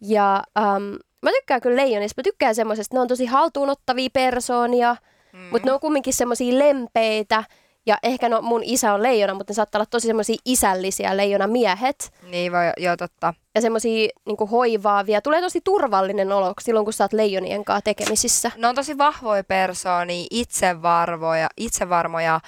[0.00, 2.20] Ja um, mä tykkään kyllä leijonista.
[2.20, 4.96] Mä tykkään semmoisesta, ne on tosi haltuunottavia persoonia,
[5.32, 5.38] mm.
[5.38, 7.44] mutta ne on kumminkin semmoisia lempeitä.
[7.86, 12.12] Ja ehkä no, mun isä on leijona, mutta ne saattaa olla tosi semmoisia isällisiä leijonamiehet.
[12.30, 13.34] niin voi, joo totta.
[13.54, 15.20] Ja semmoisia niinku hoivaavia.
[15.20, 18.50] Tulee tosi turvallinen olo silloin, kun sä oot leijonien kanssa tekemisissä.
[18.56, 22.40] Ne on tosi vahvoja persoonia, itsevarvoja, itsevarmoja.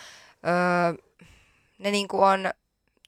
[0.46, 1.04] Öö,
[1.78, 2.50] ne niinku on,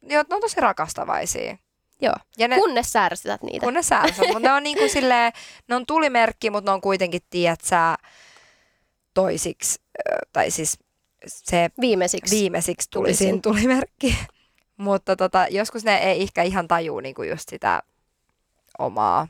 [0.02, 1.56] joo, ne on tosi rakastavaisia.
[2.00, 3.64] Joo, Ja ne, kunnes sä ärsytät niitä.
[3.64, 5.32] kun ne säälsät, mutta ne on niinku silleen,
[5.68, 7.96] ne on tulimerkki, mutta ne on kuitenkin, tiedät sä,
[9.14, 9.80] toisiksi,
[10.32, 10.78] tai siis
[11.26, 12.36] se Viimeisiksi.
[12.36, 13.42] viimeisiksi tulisin.
[13.42, 14.16] tulimerkki.
[14.76, 17.82] Mutta tota, joskus ne ei ehkä ihan tajuu niinku just sitä
[18.78, 19.28] omaa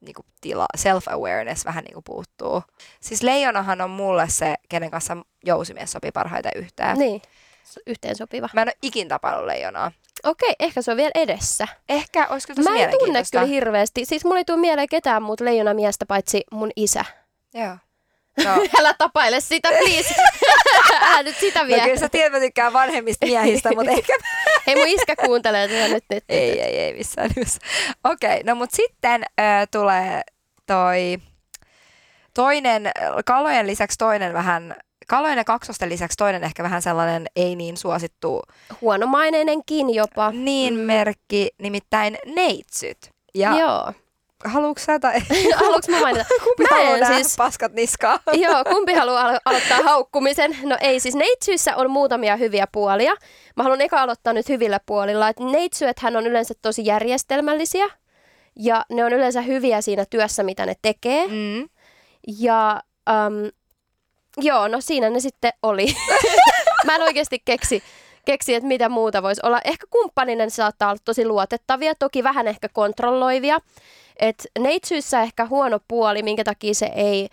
[0.00, 2.62] niinku tila, self-awareness vähän niinku puuttuu.
[3.00, 6.98] Siis leijonahan on mulle se, kenen kanssa jousimies sopii parhaiten yhteen.
[6.98, 7.22] Niin,
[7.66, 8.48] s- yhteen sopiva.
[8.52, 9.92] Mä en ole ikin tapannut leijonaa.
[10.24, 11.68] Okei, ehkä se on vielä edessä.
[11.88, 14.04] Ehkä olisi kyllä tosi Mä en tunne kyllä hirveästi.
[14.04, 17.04] Siis mulla ei tule mieleen ketään muuta leijonamiestä paitsi mun isä.
[17.54, 17.76] Joo.
[18.44, 18.50] No,
[18.80, 20.14] Älä tapaile sitä, please.
[21.02, 21.84] Älä nyt sitä no vielä.
[21.84, 24.12] kyllä sä tiedät, mä tykkään vanhemmista miehistä, mutta ehkä
[24.66, 26.04] Hei, mun iskä kuuntelee tätä nyt.
[26.10, 26.24] nyt.
[26.28, 27.60] Ei, ei, ei missään nimessä.
[28.04, 30.22] Okei, okay, no mutta sitten äh, tulee
[30.66, 31.18] toi
[32.34, 32.90] toinen,
[33.26, 34.76] kalojen lisäksi toinen vähän,
[35.08, 38.42] kalojen ja kaksosten lisäksi toinen ehkä vähän sellainen ei niin suosittu
[38.80, 40.30] Huonomaineinenkin jopa.
[40.30, 43.10] niin merkki, nimittäin neitsyt.
[43.34, 43.92] Ja Joo.
[44.44, 45.20] haluatko sä tai
[45.64, 46.24] Haluatko mä mainita?
[46.44, 48.18] kumpi Mä haluaa siis- paskat niskaan?
[48.44, 50.56] Joo, kumpi haluaa alo- aloittaa haukkumisen?
[50.62, 53.14] No ei, siis neitsyissä on muutamia hyviä puolia.
[53.56, 55.28] Mä haluan eka aloittaa nyt hyvillä puolilla.
[55.28, 57.86] Et neitsyethän on yleensä tosi järjestelmällisiä
[58.56, 61.26] ja ne on yleensä hyviä siinä työssä, mitä ne tekee.
[61.26, 61.68] Mm.
[62.38, 63.50] Ja um,
[64.36, 65.86] joo, no siinä ne sitten oli.
[66.86, 67.82] Mä en oikeasti keksi,
[68.24, 69.60] keksi, että mitä muuta voisi olla.
[69.64, 73.58] Ehkä kumppaninen saattaa olla tosi luotettavia, toki vähän ehkä kontrolloivia.
[74.20, 77.28] Et neitsyissä ehkä huono puoli, minkä takia se ei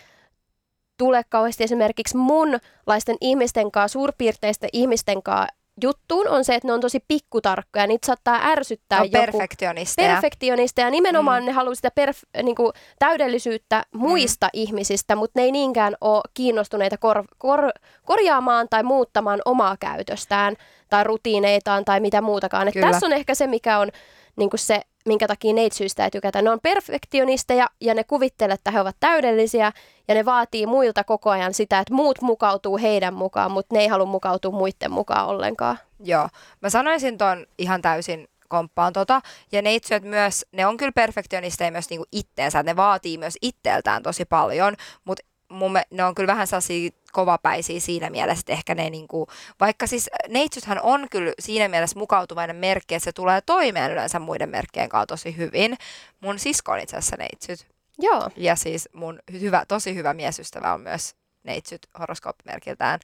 [0.97, 6.81] tule kauheasti esimerkiksi munlaisten ihmisten kanssa, suurpiirteisten ihmisten kanssa juttuun, on se, että ne on
[6.81, 7.87] tosi pikkutarkkoja.
[7.87, 10.11] Niitä saattaa ärsyttää On joku perfektionisteja.
[10.11, 11.43] perfektionista ja nimenomaan Mm.
[11.43, 11.47] mm.
[11.47, 14.49] ne haluaa sitä perf- niinku, täydellisyyttä muista mm.
[14.53, 17.71] ihmisistä, mutta ne ei niinkään ole kiinnostuneita kor- kor-
[18.05, 20.55] korjaamaan tai muuttamaan omaa käytöstään
[20.89, 22.67] tai rutiineitaan tai mitä muutakaan.
[22.67, 22.91] Et Kyllä.
[22.91, 23.89] tässä on ehkä se, mikä on
[24.35, 26.41] niinku se, minkä takia neitsyistä ei tykätä.
[26.41, 29.71] Ne on perfektionisteja ja ne kuvittelee, että he ovat täydellisiä
[30.07, 33.87] ja ne vaatii muilta koko ajan sitä, että muut mukautuu heidän mukaan, mutta ne ei
[33.87, 35.77] halua mukautua muiden mukaan ollenkaan.
[35.99, 36.29] Joo,
[36.61, 39.21] mä sanoisin ton ihan täysin komppaan tota.
[39.51, 44.25] Ja neitsyöt myös, ne on kyllä perfektionisteja myös niinku itteensä, ne vaatii myös itteeltään tosi
[44.25, 49.27] paljon, mutta mun ne on kyllä vähän sellaisia kovapäisiä siinä mielessä, että ehkä ne niinku,
[49.59, 54.49] vaikka siis neitsythän on kyllä siinä mielessä mukautuvainen merkki, että se tulee toimeen yleensä muiden
[54.49, 55.77] merkkien kanssa tosi hyvin.
[56.19, 57.67] Mun sisko on itse asiassa neitsyt.
[57.99, 58.29] Joo.
[58.35, 62.99] Ja siis mun hyvä, tosi hyvä miesystävä on myös neitsyt horoskooppimerkiltään.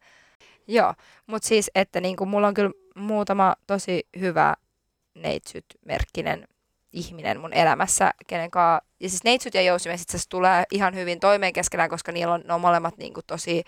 [0.67, 0.93] Joo,
[1.27, 4.55] mutta siis, että niinku mulla on kyllä muutama tosi hyvä
[5.15, 6.47] neitsyt-merkkinen
[6.93, 11.19] ihminen mun elämässä, kenen kaa, ja siis neitsyt ja jousimies itse asiassa tulee ihan hyvin
[11.19, 13.63] toimeen keskenään, koska niillä on, ne on molemmat niinku tosi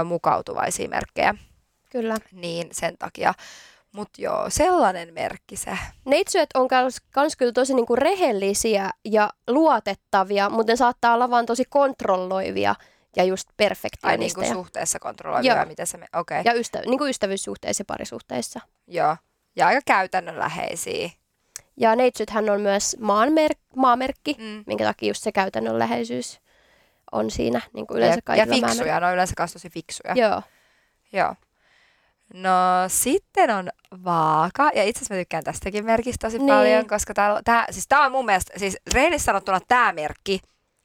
[0.00, 1.34] ö, mukautuvaisia merkkejä,
[1.90, 2.16] Kyllä.
[2.32, 3.34] niin sen takia.
[3.92, 5.78] Mutta joo, sellainen merkki se.
[6.04, 11.46] Neitsyöt on kans, kans kyllä tosi niinku rehellisiä ja luotettavia, mutta ne saattaa olla vaan
[11.46, 12.74] tosi kontrolloivia
[13.16, 13.48] ja just
[14.02, 15.66] Ai niinku suhteessa kontrolloivia, Joo.
[15.66, 16.06] miten se me...
[16.16, 16.52] Okei, okay.
[16.52, 18.60] ja ystä, niinku ystävyyssuhteissa ja parisuhteissa.
[18.86, 19.16] joo.
[19.56, 21.10] Ja aika käytännönläheisiä.
[21.80, 24.64] Ja neitsythän on myös maanmer- maamerkki, Mm.
[24.66, 26.40] minkä takia just se käytännönläheisyys
[27.12, 29.70] on siinä niin kuin yleensä ja, ja kaikilla maamer- fiksuja, ne on yleensä kanssa tosi
[29.70, 30.14] fiksuja.
[30.14, 30.42] Joo.
[31.12, 31.34] Joo.
[32.34, 32.50] No
[32.88, 33.68] sitten on
[34.04, 36.46] vaaka, ja itse asiassa mä tykkään tästäkin merkistä tosi Niin.
[36.48, 40.40] paljon, koska tää, tää, siis tää on mun mielestä, siis rehellisesti sanottuna tää merkki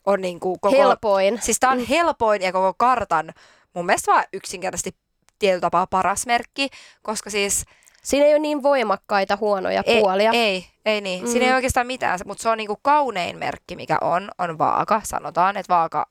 [0.06, 0.78] on niinku koko...
[0.78, 1.42] Helpoin.
[1.42, 1.86] Siis tää on Mm.
[1.90, 3.34] helpoin ja koko kartan
[3.74, 4.96] mun mielestä vaan yksinkertaisesti
[5.40, 6.70] tietyllä tapaa paras merkki,
[7.02, 7.66] koska siis
[8.06, 10.32] Siinä ei ole niin voimakkaita huonoja ei, puolia.
[10.34, 11.24] ei, ei niin.
[11.24, 11.32] Mm.
[11.32, 15.02] Siinä ei oikeastaan mitään, mutta se on niinku kaunein merkki, mikä on, on vaaka.
[15.04, 16.06] Sanotaan, että vaaka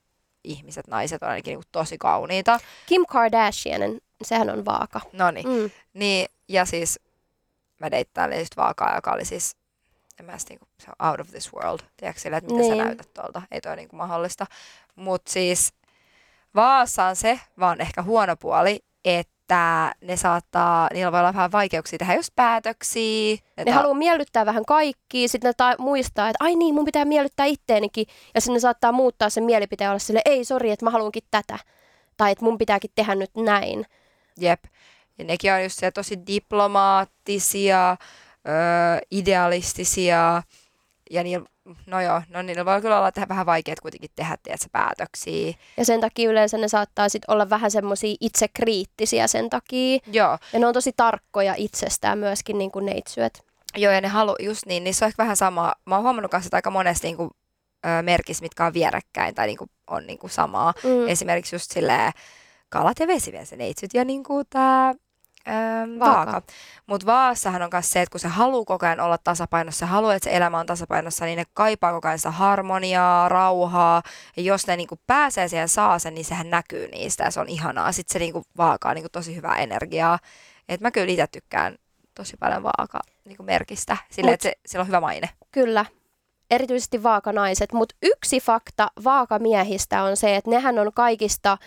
[0.44, 2.60] ihmiset, naiset on ainakin niinku tosi kauniita.
[2.86, 3.80] Kim Kardashian,
[4.22, 5.00] sehän on vaaka.
[5.12, 5.24] No.
[5.32, 5.70] Mm.
[5.94, 7.00] Niin, ja siis
[7.80, 9.56] mä deittailin just vaakaa, joka oli siis,
[10.20, 11.80] en mä edes niinku, se on out of this world.
[11.96, 12.76] Tiedätkö sillä, että mitä Niin.
[12.76, 13.42] sä näytät tuolta?
[13.50, 14.46] Ei toi niinku mahdollista.
[14.96, 15.72] Mutta siis
[16.54, 19.33] vaassa on se vaan ehkä huono puoli, että
[20.00, 23.36] ne saattaa, niillä voi olla vähän vaikeuksia tehdä just päätöksiä.
[23.56, 27.04] Ne ta- haluaa miellyttää vähän kaikkia, sitten ne ta- muistaa, että ai niin, mun pitää
[27.04, 28.06] miellyttää itteenikin.
[28.34, 31.58] Ja sitten ne saattaa muuttaa sen mielipiteen olla sille, ei sori, että mä haluankin tätä.
[32.16, 33.86] Tai että mun pitääkin tehdä nyt näin.
[34.38, 34.64] Jep.
[35.18, 37.96] Ja nekin on just tosi diplomaattisia,
[38.48, 40.42] öö, idealistisia.
[41.14, 41.46] Ja niillä,
[41.86, 45.54] no joo, no niillä voi kyllä olla tehdä vähän vaikeat kuitenkin tehdä tiedätkö, päätöksiä.
[45.76, 49.98] Ja sen takia yleensä ne saattaa sit olla vähän semmoisia itsekriittisiä sen takia.
[50.12, 53.42] Joo, Ja ne on tosi tarkkoja itsestään myöskin niin kuin neitsyöt.
[53.76, 55.72] joo ja ne halu, just niin, niissä on ehkä vähän sama.
[55.86, 57.30] Mä oon huomannut kanssa, että aika monesti niin kuin,
[57.86, 60.74] ö, merkis, mitkä on vierekkäin tai niin kuin, on niin kuin samaa.
[60.84, 61.08] Mm.
[61.08, 62.12] Esimerkiksi just silleen
[62.68, 64.94] kalat ja vesimies neitsyt ja niin kuin tää
[65.48, 66.32] Ähm, Vaaka.
[66.32, 66.42] vaaka.
[66.86, 70.30] Mutta vaassahan on myös se, että kun se haluaa koko ajan olla tasapainossa, haluaa, että
[70.30, 74.02] se elämä on tasapainossa, niin ne kaipaa koko ajan sitä harmoniaa, rauhaa.
[74.36, 77.48] Ja jos ne niinku pääsee siihen saa sen, niin sehän näkyy niistä ja se on
[77.48, 77.92] ihanaa.
[77.92, 80.18] Sitten se niinku vaaka on niinku tosi hyvää energiaa.
[80.68, 81.76] Et mä kyllä itse tykkään
[82.14, 85.28] tosi paljon vaaka niinku merkistä, sille Mut- että se, sillä on hyvä maine.
[85.52, 85.84] Kyllä,
[86.50, 87.72] erityisesti vaakanaiset.
[87.72, 91.58] Mutta yksi fakta vaakamiehistä on se, että nehän on kaikista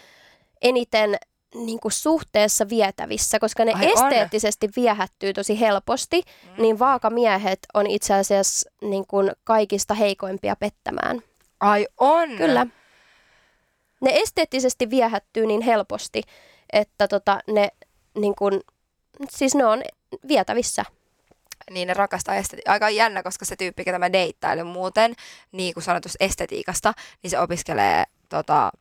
[0.62, 1.18] eniten
[1.56, 3.92] niin kuin suhteessa vietävissä, koska ne Ai on?
[3.94, 6.22] esteettisesti viehättyy tosi helposti,
[6.58, 6.62] Mm.
[6.62, 11.22] niin vaakamiehet on itse asiassa niin kuin kaikista heikoimpia pettämään.
[11.60, 12.30] Ai on?
[12.38, 12.68] Kyllä.
[14.02, 16.22] Ne esteettisesti viehättyy niin helposti,
[16.74, 17.70] että tota, ne,
[18.20, 18.62] niin kuin,
[19.30, 19.84] siis ne on
[20.28, 20.86] vietävissä.
[21.72, 25.14] niin ne rakastaa esteti- Aika jännä, koska se tyyppi, ketä mä deittailen muuten,
[25.52, 28.72] niin kuin sanotus estetiikasta, niin se opiskelee tota,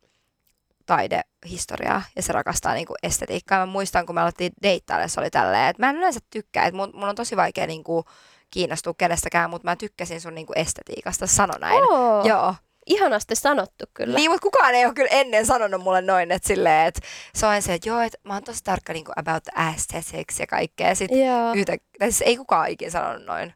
[0.87, 3.59] taidehistoriaa ja se rakastaa niin kuin estetiikkaa.
[3.59, 6.77] Mä muistan, kun me alettiin deittailla, se oli tälleen, että mä en yleensä tykkää, että
[6.77, 8.05] mun, mun on tosi vaikea niin kuin,
[8.51, 11.83] kiinnostua kenestäkään, mutta mä tykkäsin sun niin kuin estetiikasta, sano näin.
[11.85, 12.55] Oo, Joo.
[12.87, 14.15] ihanasti sanottu kyllä.
[14.15, 17.01] Niin, mutta kukaan ei ole kyllä ennen sanonut mulle noin, että silleen, että
[17.35, 20.41] se on se, että joo, että mä oon tosi tarkka niin kuin about the aesthetics
[20.41, 20.89] ja kaikkea.
[21.11, 23.55] Joo, yhtä, siis ei kukaan ikinä sanonut noin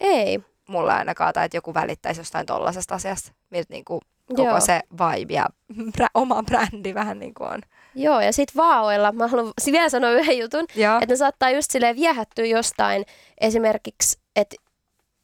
[0.00, 0.40] ei.
[0.68, 4.60] mulle ainakaan, tai että joku välittäisi jostain tollasesta asiasta, miltä niinku koko Joo.
[4.60, 5.46] se vibe ja
[5.96, 7.60] brä, oma brändi vähän niin kuin on.
[7.94, 10.96] Joo, ja sitten vaoilla, mä haluan vielä sanoa yhden jutun, Joo.
[10.96, 13.04] että ne saattaa just silleen viehättyä jostain,
[13.40, 14.56] esimerkiksi, että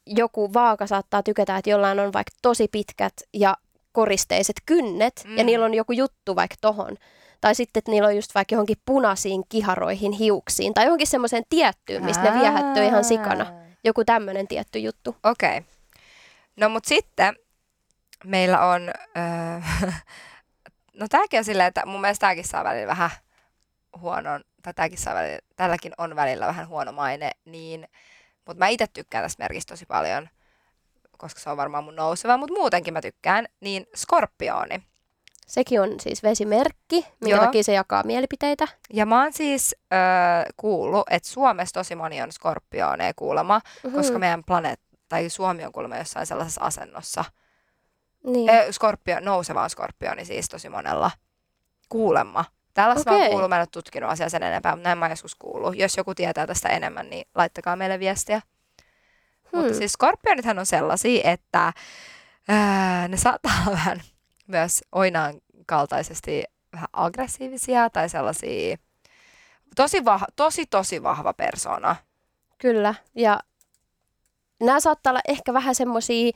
[0.06, 3.56] joku vaaka saattaa tykätä, että jollain on vaikka tosi pitkät ja
[3.92, 5.38] koristeiset kynnet, mm.
[5.38, 6.96] ja niillä on joku juttu vaikka tohon.
[7.40, 12.04] Tai sitten, että niillä on just vaikka johonkin punaisiin kiharoihin, hiuksiin, tai johonkin semmoiseen tiettyyn,
[12.04, 13.46] mistä ne viehättyy ihan sikana.
[13.84, 15.16] Joku tämmöinen tietty juttu.
[15.24, 15.58] Okei.
[15.58, 15.70] Okay.
[16.56, 17.36] No mut sitten
[18.24, 19.90] meillä on, öö,
[21.00, 23.11] no tääkin on silleen, että mun mielestä tääkin saa välillä vähän
[24.00, 27.88] huonon, tai tääkin saa välillä, tälläkin on välillä vähän huono maine, niin,
[28.46, 30.28] mutta mä itse tykkään tästä merkistä tosi paljon,
[31.18, 34.83] koska se on varmaan mun nouseva, mutta muutenkin mä tykkään, niin skorpioni.
[35.46, 37.44] Sekin on siis vesimerkki, minkä Joo.
[37.44, 38.68] takia se jakaa mielipiteitä.
[38.92, 39.98] Ja mä oon siis öö,
[40.56, 43.94] kuullut, että Suomessa tosi moni on skorpioneja kuulemma, Mhm.
[43.96, 47.24] koska meidän planeet, tai Suomi on kuulemma jossain sellaisessa asennossa.
[48.24, 48.50] Niin.
[48.50, 51.11] Öö, skorpio, nouseva on skorpioni siis tosi monella
[51.88, 52.44] kuulemma.
[52.74, 55.12] Tällaista mä oon kuullut, mä en ole tutkinut asiaa sen enempää, mutta näin mä oon
[55.12, 55.76] joskus kuullut.
[55.76, 58.42] Jos joku tietää tästä enemmän, niin laittakaa meille viestiä.
[59.52, 59.61] Hmm.
[59.61, 61.72] Mutta siis skorpionithan on sellaisia, että
[62.50, 64.00] öö, ne saattaa olla vähän
[64.46, 65.35] myös oinaan
[65.66, 68.76] kaltaisesti vähän aggressiivisia tai sellaisia
[69.76, 71.96] tosi, vah, tosi, tosi vahva persona.
[72.59, 73.40] Kyllä, ja
[74.61, 76.33] nämä saattaa olla ehkä vähän semmosia,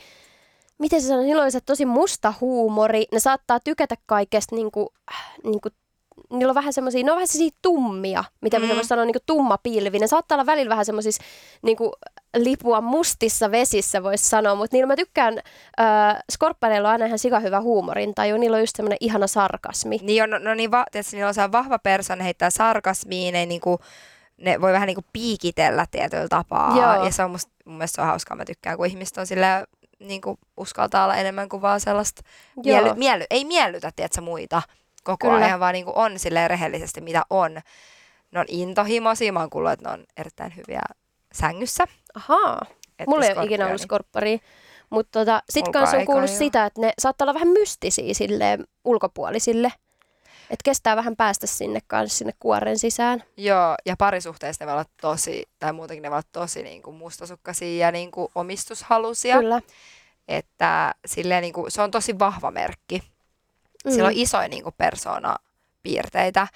[0.84, 4.92] miten se sanoo, niillä on se tosi musta huumori, ne saattaa tykätä kaikesta niinku,
[5.44, 5.68] niinku
[6.30, 8.68] niillä on vähän semmosia, ne on vähän semmosia tummia, mitä mm.
[8.68, 9.98] Voisi sanoa, niinku tumma pilvi.
[9.98, 11.22] Ne saattaa olla välillä vähän semmoisissa
[11.62, 11.92] niinku,
[12.36, 15.38] lipua mustissa vesissä, voisi sanoa, mutta niillä mä tykkään,
[15.80, 19.98] äh, skorppaneilla on aina ihan sika hyvä huumorintaju, niillä on just semmoinen ihana sarkasmi.
[20.02, 23.32] Niin on, no, no niin, va, tietysti niillä on se vahva persona, ne heittää sarkasmiin,
[23.32, 23.78] ne, niinku,
[24.36, 26.76] ne voi vähän niinku piikitellä tietyllä tapaa.
[26.76, 27.04] Joo.
[27.04, 29.64] Ja se on musta, mun mielestä se on hauskaa, mä tykkään, kun ihmiset on sillä
[29.98, 32.22] niinku, uskaltaa olla enemmän kuin vaan sellaista
[32.64, 34.62] miely, miely, ei miellytä, tiedätkö, muita
[35.04, 35.46] koko Kyllä.
[35.46, 37.54] ajan, vaan niinku on silleen rehellisesti, mitä on.
[38.30, 40.80] Ne on intohimoisia, mä oon kuullut, että ne on erittäin hyviä
[41.32, 41.84] sängyssä.
[42.14, 42.66] Ahaa.
[42.98, 44.38] Että Mulla ei ole ikinä ollut skorpparia.
[44.90, 49.72] Mutta tota, sit kans on kuullut sitä, että ne saattaa olla vähän mystisiä silleen ulkopuolisille.
[50.50, 53.24] Että kestää vähän päästä sinne kanssa sinne kuoren sisään.
[53.36, 56.96] Joo, ja parisuhteessa ne voi olla tosi, tai muutenkin ne voi olla tosi niin kuin
[56.96, 59.36] mustasukkaisia ja niin kuin omistushalusia.
[59.38, 59.60] Kyllä.
[60.28, 63.02] Että silleen niin kuin, se on tosi vahva merkki.
[63.84, 63.90] Mm.
[63.92, 66.46] Sillä on isoja niin kuin persoonapiirteitä,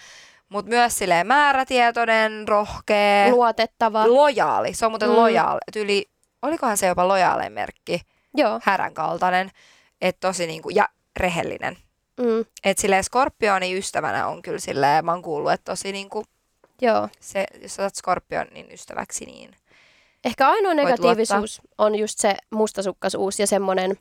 [0.49, 4.09] mutta myös silleen määrätietoinen, rohkea, Luotettava.
[4.09, 4.75] lojaali.
[4.75, 5.17] Se on muuten Mm.
[5.17, 5.61] lojaali.
[5.73, 6.07] Tyyli,
[6.43, 8.01] olikohan se jopa lojaalein merkki,
[8.35, 8.61] Joo.
[8.65, 9.51] härän kaltainen,
[10.01, 11.77] että tosi niin kuin, ja rehellinen.
[12.19, 12.45] Mm.
[12.65, 16.25] Että silleen skorpioni ystävänä on kyllä silleen, mä oon kuullut, että tosi niin kuin,
[16.81, 17.09] Joo.
[17.21, 19.51] se, jos otat skorpionin ystäväksi, niin
[20.25, 23.99] Ehkä ainoa negatiivisuus on just se mustasukkaisuus ja semmoinen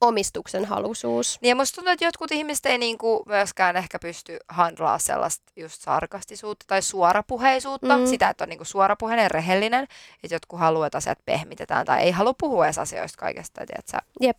[0.00, 1.38] omistuksen halusuus.
[1.40, 5.82] Niin ja musta tuntuu, että jotkut ihmiset ei niinku myöskään ehkä pysty handlaa sellaista just
[5.82, 7.98] sarkastisuutta tai suorapuheisuutta.
[7.98, 8.06] Mm.
[8.06, 9.84] Sitä, että on niinku suorapuheinen rehellinen.
[10.24, 14.12] Että jotkut haluaa, että asiat pehmitetään tai ei halua puhua edes asioista kaikesta, tiedätkö?
[14.20, 14.38] Jep.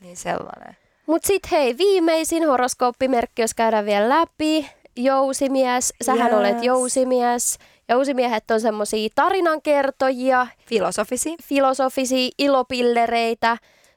[0.00, 0.76] Niin sellainen.
[1.06, 4.70] Mut sit hei, viimeisin horoskooppimerkki, jos käydään vielä läpi.
[4.96, 6.38] Jousimies, sähän Yes.
[6.40, 7.58] olet jousimies.
[7.88, 11.34] Jousimiehet on semmosia tarinankertojia, Filosofisi.
[11.42, 13.56] filosofisia ilopillereitä,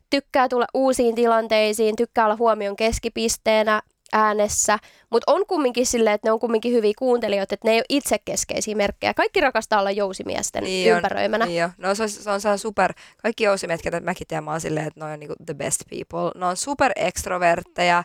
[0.09, 3.81] tykkää tulla uusiin tilanteisiin, tykkää olla huomion keskipisteenä
[4.13, 4.79] äänessä,
[5.09, 8.75] mutta on kumminkin silleen, että ne on kumminkin hyviä kuuntelijoita, että ne ei ole itsekeskeisiä
[8.75, 9.13] merkkejä.
[9.13, 11.45] Kaikki rakastaa olla jousimiesten Niin on, ympäröimänä.
[11.45, 11.69] Niin jo.
[11.77, 14.87] No se on, se on sellainen super, kaikki jousimet, ketä mäkin tiedän, mä oon silleen,
[14.87, 16.39] että ne on niinku the best people.
[16.39, 18.03] Ne on super extrovertteja,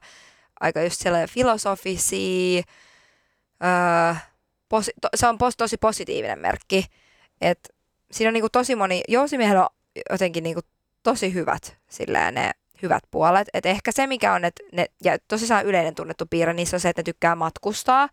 [0.61, 2.63] aika just sellainen filosofisia,
[3.65, 4.15] öö,
[4.69, 6.85] posi, to, se on pos, tosi positiivinen merkki.
[7.41, 7.69] Et
[8.13, 9.69] siinä on niinku tosi moni, jousimiehellä on
[10.11, 10.61] jotenkin niinku
[11.03, 12.51] tosi hyvät silleen ne
[12.83, 13.49] hyvät puolet.
[13.55, 16.89] Et ehkä se, mikä on, että ne, ja tosissaan yleinen tunnettu piirre, niissä on se,
[16.89, 18.09] että ne tykkää matkustaa.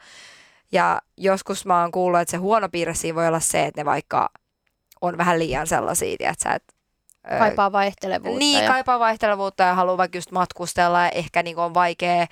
[0.71, 3.85] Ja joskus mä oon kuullut, että se huono piirre siinä voi olla se, että ne
[3.85, 4.29] vaikka
[5.01, 6.59] on vähän liian sellaisia, että
[7.31, 8.39] ö, Kaipaa vaihtelevuutta.
[8.39, 8.71] niin, ja...
[8.71, 12.27] kaipaa vaihtelevuutta ja haluaa vaikka just matkustella ja ehkä niin on vaikea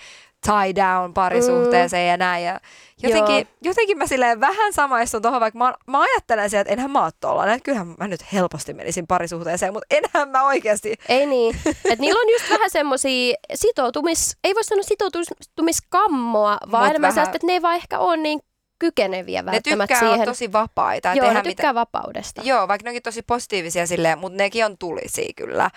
[0.45, 2.11] tie down parisuhteeseen mm.
[2.11, 2.45] ja näin.
[2.45, 2.59] Ja
[3.03, 7.03] jotenkin, jotenkin mä silleen vähän samaistun tuohon, vaikka mä, mä ajattelen sieltä, että enhän mä
[7.03, 7.61] oot tollanen.
[7.61, 10.95] Kyllähän mä nyt helposti menisin parisuhteeseen, mutta enhän mä oikeasti.
[11.09, 11.55] Ei niin.
[11.89, 17.35] Et niillä on just vähän semmosia sitoutumis, ei voi sanoa sitoutumiskammoa, vaan Mut enemmän vähän-
[17.35, 18.39] että ne ei vaan ehkä ole niin
[18.79, 20.27] kykeneviä Ne välttämättä olla siihen.
[20.27, 21.13] tosi vapaita.
[21.13, 22.41] Joo, ne tykkää vapaudesta.
[22.45, 25.69] Joo, vaikka ne onkin tosi positiivisia silleen, mutta nekin on tulisia kyllä.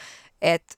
[0.42, 0.77] Et,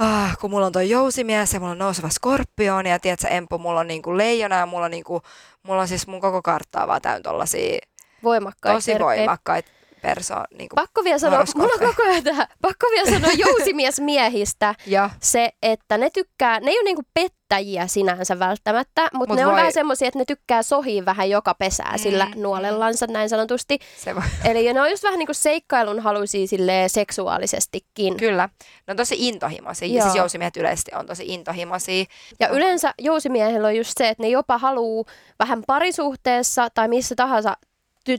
[0.00, 3.80] ah, kun mulla on toi jousimies ja mulla on nouseva skorpioni ja tiedätkö Empu, mulla
[3.80, 5.22] on niinku leijona ja mulla on, niinku,
[5.62, 7.78] mulla on siis mun koko karttaa vaan täynnä tollasia
[8.22, 9.06] Voimakkaita tosi merkkejä.
[9.06, 9.70] voimakkaita
[10.02, 10.44] persoon.
[10.58, 15.50] Niinku, Pakko vielä sanoa, mulla on koko ajan tähän, pakko vielä sanoa jousimiesmiehistä ja se,
[15.62, 17.02] että ne tykkää, ne ei ole niinku
[17.50, 21.30] pettäjiä sinänsä välttämättä, mutta Mut ne on voi- vähän semmoisia, että ne tykkää sohia vähän
[21.30, 22.42] joka pesää Mm, sillä mm.
[22.42, 23.78] nuolellansa näin sanotusti.
[23.98, 24.22] se voi.
[24.44, 28.16] Eli ne on just vähän niinku seikkailun haluisia silleen seksuaalisestikin.
[28.16, 28.48] Kyllä.
[28.86, 29.88] Ne on tosi intohimoisia.
[29.88, 30.02] Ja Joo.
[30.02, 32.04] siis jousimiehet yleisesti on tosi intohimoisia.
[32.40, 35.04] Ja yleensä jousimiehellä on just se, että ne jopa haluaa
[35.38, 37.56] vähän parisuhteessa tai missä tahansa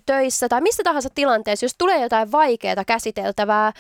[0.06, 3.72] töissä tai missä tahansa tilanteessa, jos tulee jotain vaikeaa käsiteltävää,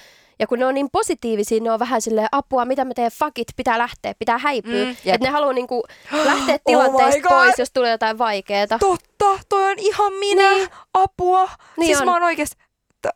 [0.41, 3.39] ja kun ne on niin positiivisia, ne on vähän silleen apua, mitä mä teen, fuck
[3.39, 4.85] it, pitää lähteä, pitää häipyä.
[4.85, 7.29] Mm, että ne haluaa niinku lähteä Oh tilanteesta God!
[7.29, 8.67] pois, jos tulee jotain vaikeaa.
[8.67, 10.51] Totta, toi on ihan minä.
[10.51, 10.67] Niin.
[10.93, 11.49] Apua.
[11.77, 12.05] Niin siis on.
[12.05, 12.57] mä oon oikeesti...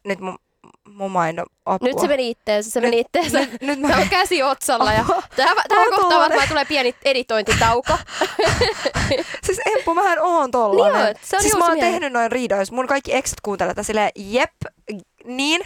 [0.04, 0.38] Nyt mun,
[0.90, 1.88] mun maino apua.
[1.88, 3.40] Nyt se meni itteensä, se meni itteensä.
[3.40, 3.88] Nyt, nyt mä...
[3.88, 5.06] Tämä on käsi otsalla ja
[5.36, 5.58] tähän,
[5.96, 7.98] kohtaan varmaan tulee pieni editointitauko.
[9.46, 10.96] Siis Empu, mähän oon tollanen.
[10.96, 12.76] Niin oot, se on siis mä oon tehnyt noin riidoissa.
[12.76, 14.52] Mun kaikki exit kuuntelee tätä silleen, jep,
[15.26, 15.62] niin.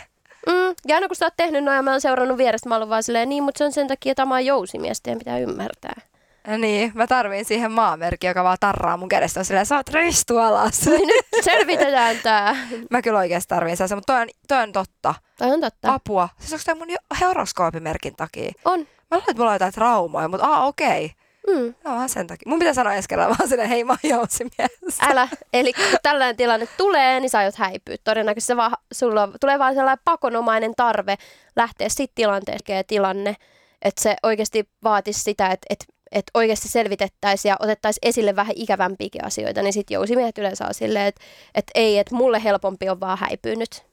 [0.48, 2.90] Mm, ja aina kun sä oot tehnyt noin ja mä oon seurannut vierestä, mä oon
[2.90, 6.02] vaan silleen, niin, mutta se on sen takia, että mä oon jousimies, teidän pitää ymmärtää.
[6.48, 9.40] Ja niin, mä tarviin siihen maamerkki, joka vaan tarraa mun kädestä.
[9.40, 10.86] On silleen, sä oot ristu alas.
[10.88, 12.56] Nyt selvitetään tää.
[12.92, 15.16] mä kyllä oikeasti tarviin sellaisen, mutta toi on, toi on totta.
[15.38, 15.94] Toi on totta.
[15.94, 16.30] Apua.
[16.40, 18.52] Siis onko toi mun jo- horoskoopimerkin takia?
[18.66, 18.80] On.
[18.80, 21.06] Mä luulen, että mulla on jotain traumoja, mutta aa okei.
[21.06, 21.19] Okay.
[21.56, 21.74] Mm.
[21.84, 22.50] No vaan sen takia.
[22.50, 25.00] Mun pitää sanoa ensi kerralla vaan silleen, hei mä oon jousimies.
[25.02, 25.28] Älä.
[25.54, 27.96] Eli kun tällainen tilanne tulee, niin sä aiot häipyä.
[28.04, 31.16] Todennäköisesti se vaan, sulla tulee vaan sellainen pakonomainen tarve
[31.56, 33.36] lähteä sit tilanteeseen tilanne,
[33.82, 39.26] että se oikeasti vaatisi sitä, että, että että oikeasti selvitettäisiin ja otettaisiin esille vähän ikävämpiäkin
[39.26, 41.22] asioita, niin sitten jousimiehet yleensä on silleen, että,
[41.56, 43.84] että ei, että mulle helpompi on vaan häipyä nyt.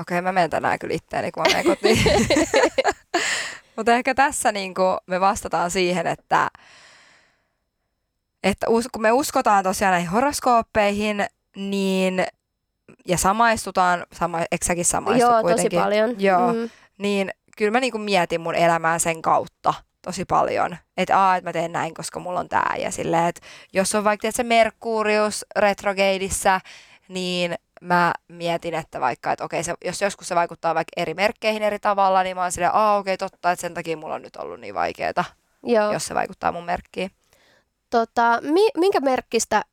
[0.00, 1.98] Okei, okay, mä menen tänään kyllä itteeni, kun mä menen kotiin.
[3.76, 4.74] Mutta ehkä tässä niin
[5.06, 6.48] me vastataan siihen, että,
[8.44, 11.26] että us, kun me uskotaan tosiaan näihin horoskooppeihin,
[11.56, 12.26] niin
[13.06, 15.70] ja samaistutaan, sama, eikö säkin samaistu Joo, kuitenkin?
[15.70, 16.20] tosi paljon.
[16.20, 16.70] Joo, Mm.
[16.98, 20.76] niin kyllä mä niin mietin mun elämää sen kautta tosi paljon.
[20.96, 22.74] Että aa, että mä teen näin, koska mulla on tää.
[22.78, 23.40] Ja silleen, että
[23.72, 26.60] jos on vaikka se Merkurius retrogradissa,
[27.08, 31.62] niin mä mietin, että vaikka, että okei, se, jos joskus se vaikuttaa vaikka eri merkkeihin
[31.62, 34.36] eri tavalla, niin mä oon silleen, aa okei, totta, että sen takia mulla on nyt
[34.36, 35.24] ollut niin vaikeeta,
[35.62, 35.92] Joo.
[35.92, 37.10] jos se vaikuttaa mun merkkiin.
[37.90, 39.64] Tota, mi- minkä merkkistä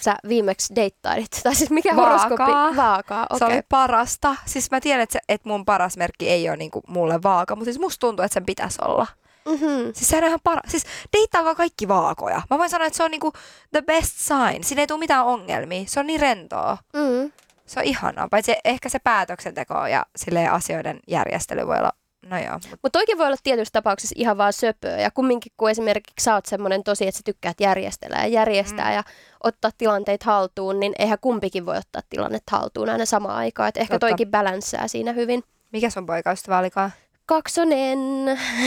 [0.00, 1.40] sä viimeksi deittailit?
[1.42, 2.18] Tai siis mikä Vaakaa.
[2.18, 2.76] horoskooppi?
[2.76, 3.26] Vaakaa.
[3.38, 3.54] Se okei.
[3.56, 4.36] oli parasta.
[4.46, 7.64] Siis mä tiedän, että, se, että mun paras merkki ei ole niinku mulle vaaka, mutta
[7.64, 9.06] siis musta tuntuu, että sen pitäisi olla.
[9.48, 9.92] Mm-hmm.
[9.94, 10.60] Siis sehän on ihan para.
[10.68, 10.84] Siis
[11.16, 12.42] deittaakaa kaikki vaakoja.
[12.50, 13.32] Mä voin sanoa, että se on niinku
[13.72, 14.64] the best sign.
[14.64, 15.84] Siinä ei tule mitään ongelmia.
[15.86, 16.78] Se on niin rentoa.
[16.92, 17.32] Mm.
[17.66, 18.28] Se on ihanaa.
[18.28, 20.06] Paitsi ehkä se päätöksenteko ja
[20.52, 21.92] asioiden järjestely voi olla,
[22.26, 22.52] no joo.
[22.52, 24.96] Mut, Mutta toikin voi olla tietyissä tapauksissa ihan vaan söpöä.
[25.00, 28.94] Ja kumminkin, kun esimerkiksi sä oot semmoinen tosi, että sä tykkäät järjestellä ja järjestää Mm.
[28.94, 29.02] ja
[29.44, 33.68] ottaa tilanteita haltuun, niin eihän kumpikin voi ottaa tilannetta haltuun aina samaan aikaan.
[33.68, 34.06] Et ehkä Totta.
[34.08, 35.42] toikin bälänssää siinä hyvin.
[35.72, 36.92] mikä sun poikaystävä olikaan?
[37.26, 37.98] Kaksonen.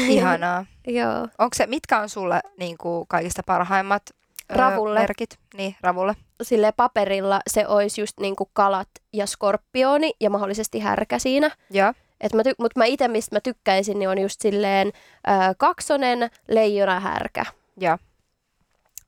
[0.07, 0.65] Ihanaa.
[0.87, 1.27] Joo.
[1.37, 4.03] Onko se, mitkä on sulle niin kuin kaikista parhaimmat
[4.49, 4.99] Ravulle.
[4.99, 5.37] merkit?
[5.57, 6.15] Niin, ravulle.
[6.43, 11.51] Sille paperilla se olisi just niinku kalat ja skorpioni ja mahdollisesti härkä siinä.
[11.69, 11.93] Joo.
[12.21, 16.29] Et mä ty- Mutta mä itse, mistä mä tykkäisin, niin on just silleen ö, kaksonen,
[16.47, 17.45] leijona, härkä.
[17.77, 17.97] Joo.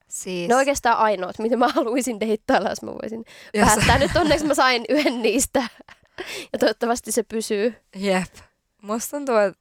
[0.07, 3.97] Siis, Ne on oikeastaan ainoat, mitä mä haluaisin deittailla, jos mä voisin jos- päättää.
[3.97, 5.64] Nyt onneksi mä sain yhden niistä.
[6.53, 7.76] Ja toivottavasti se pysyy.
[7.95, 8.34] Jep.
[8.82, 9.59] Musta tuntuu, että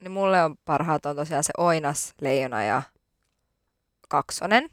[0.00, 2.82] niin mulle on parhaat on tosiaan se oinas, leijona ja
[4.08, 4.70] kaksonen.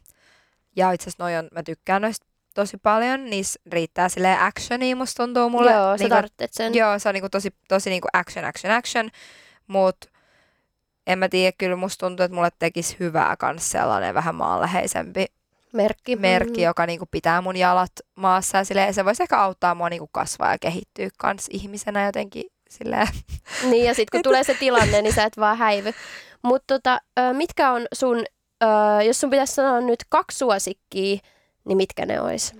[0.75, 3.25] Ja itse asiassa noi on, mä tykkään noista tosi paljon.
[3.29, 5.71] Niissä riittää sille actionia, musta tuntuu mulle.
[5.71, 6.75] Joo, sä Niinku- tarvitset sen.
[6.75, 9.09] Joo, se on niinku tosi, tosi niinku action, action, action.
[9.67, 9.95] Mut
[11.07, 15.25] en mä tiedä, kyllä musta tuntuu, että mulle tekisi hyvää kans sellainen vähän maanläheisempi
[15.73, 16.15] Merkki.
[16.15, 16.63] merkki, Mm.
[16.63, 18.57] joka niinku pitää mun jalat maassa.
[18.57, 23.07] Ja silleen, se voisi ehkä auttaa mua niinku kasvaa ja kehittyä kans ihmisenä jotenkin silleen.
[23.69, 25.93] Niin, ja sitten kun tulee se tilanne, niin sä et vaan häivy.
[26.43, 26.99] Mutta tota,
[27.33, 28.23] mitkä on sun,
[29.05, 31.17] jos sun pitäisi sanoa nyt kaksi suosikkia,
[31.69, 32.55] niin mitkä ne ois?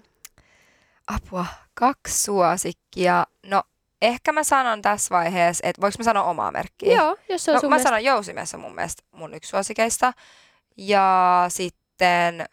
[1.07, 3.25] Apua, kaksi suosikkia.
[3.45, 3.63] No,
[4.01, 6.95] ehkä mä sanon tässä vaiheessa, että voiko mä sanoa omaa merkkiä?
[6.97, 7.89] Joo, jos se on No, sun mä mielestä.
[7.89, 10.13] sanon jousimies on mun mielestä mun yksi suosikeista.
[10.77, 12.45] Ja sitten...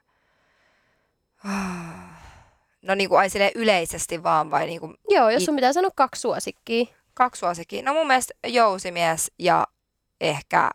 [2.82, 6.20] No niin kuin ai yleisesti vaan vai niin kuin Joo, jos sun pitää sanoa kaksi
[6.20, 6.84] suosikkia.
[7.14, 7.82] kaksi suosikkia.
[7.82, 9.66] No mun mielestä jousimies ja
[10.20, 10.70] ehkä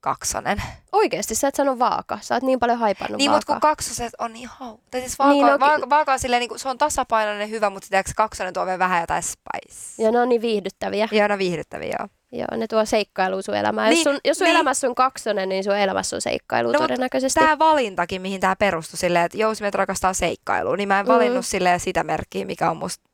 [0.00, 0.62] kaksonen.
[0.92, 2.18] Oikeesti, sä et sano vaaka.
[2.22, 4.78] Sä oot niin paljon haipannut niin, mutta kun kaksoset on niin hau.
[4.90, 7.70] Tai siis vaaka, Niin, no vaaka, vaaka on silleen, niin kuin, se on tasapainoinen hyvä,
[7.70, 10.02] mutta sitten kaksonen tuo vielä vähän jotain spice.
[10.02, 11.08] Ja ne on niin viihdyttäviä.
[11.12, 12.08] Ja ne on viihdyttäviä, joo.
[12.32, 13.88] Joo, ne tuo seikkailua sun elämään.
[13.88, 14.54] Jos Niin, sun, jos sun niin.
[14.56, 17.40] elämässä on kaksonen, niin sun elämässä on seikkailu No, todennäköisesti.
[17.40, 21.12] Tämä valintakin, mihin tämä perustui silleen, että jousimet rakastaa seikkailua, niin mä en Mm.
[21.12, 23.04] valinnut silleen sitä merkkiä, mikä on musta,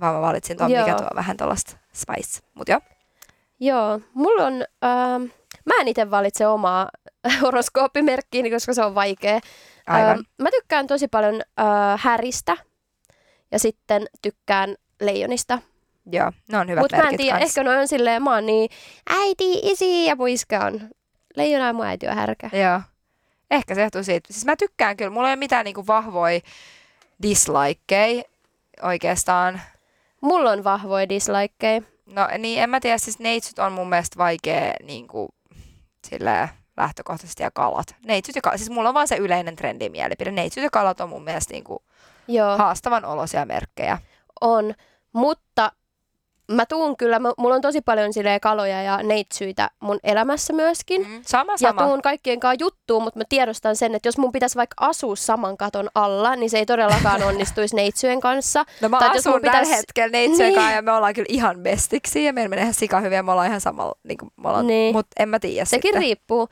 [0.00, 0.98] vaan mä valitsin tuon, mikä Joo.
[0.98, 2.40] tuo vähän tuollaista spice.
[2.54, 2.80] Mut joo.
[3.60, 4.64] Joo, mulla on...
[4.84, 5.24] Ähm,
[5.66, 6.88] mä en itse valitse omaa
[7.42, 9.40] horoskooppimerkkiäni, koska se on vaikea.
[9.86, 10.10] Aivan.
[10.10, 12.56] Ähm, mä tykkään tosi paljon äh, häristä
[13.52, 15.58] ja sitten tykkään leijonista.
[16.12, 17.50] joo, ne on hyvät Mutta mä en tiedä, kans.
[17.50, 18.70] ehkä noin on silleen, mä oon niin
[19.10, 20.80] äiti, isi ja puiska on
[21.36, 22.50] leijona ja mun äiti on härkä.
[22.52, 22.80] Joo.
[23.50, 24.32] Ehkä se johtuu siitä.
[24.32, 26.40] Siis mä tykkään kyllä, mulla ei ole mitään niinku vahvoja
[27.22, 28.22] dislikeja
[28.82, 29.60] oikeastaan.
[30.20, 31.82] Mulla on vahvoja dislikeja.
[32.06, 35.28] No niin, en mä tiedä, siis neitsyt on mun mielestä vaikea niinku
[36.06, 37.94] silleen lähtökohtaisesti ja kalat.
[38.06, 40.30] Neitsyt ja kalat, siis mulla on vaan se yleinen trendimielipide.
[40.30, 41.82] Neitsyt ja kalat on mun mielestä niinku
[42.28, 42.58] Joo.
[42.58, 43.98] haastavan olosia merkkejä.
[44.40, 44.74] On,
[45.12, 45.72] mutta
[46.50, 51.08] mä tuun kyllä, mä- mulla on tosi paljon silleen kaloja ja neitsyitä mun elämässä myöskin.
[51.08, 51.20] Mm.
[51.26, 51.82] Sama, Ja sama.
[51.82, 55.56] tuun kaikkien kanssa juttuun, mutta mä tiedostan sen, että jos mun pitäisi vaikka asua saman
[55.56, 58.64] katon alla, niin se ei todellakaan onnistuisi neitsyjen kanssa.
[58.80, 60.54] No mä Tai jos asun mun tällä pitäis- hetkellä neitsyön Niin.
[60.54, 63.32] kanssa ja me ollaan kyllä ihan bestiksi ja meillä menee ihan sika hyvin ja me
[63.32, 64.94] ollaan ihan samalla, niin kuin me ollaan, Niin.
[64.94, 66.00] mutta en mä tiedä Sekin sitten.
[66.02, 66.48] riippuu.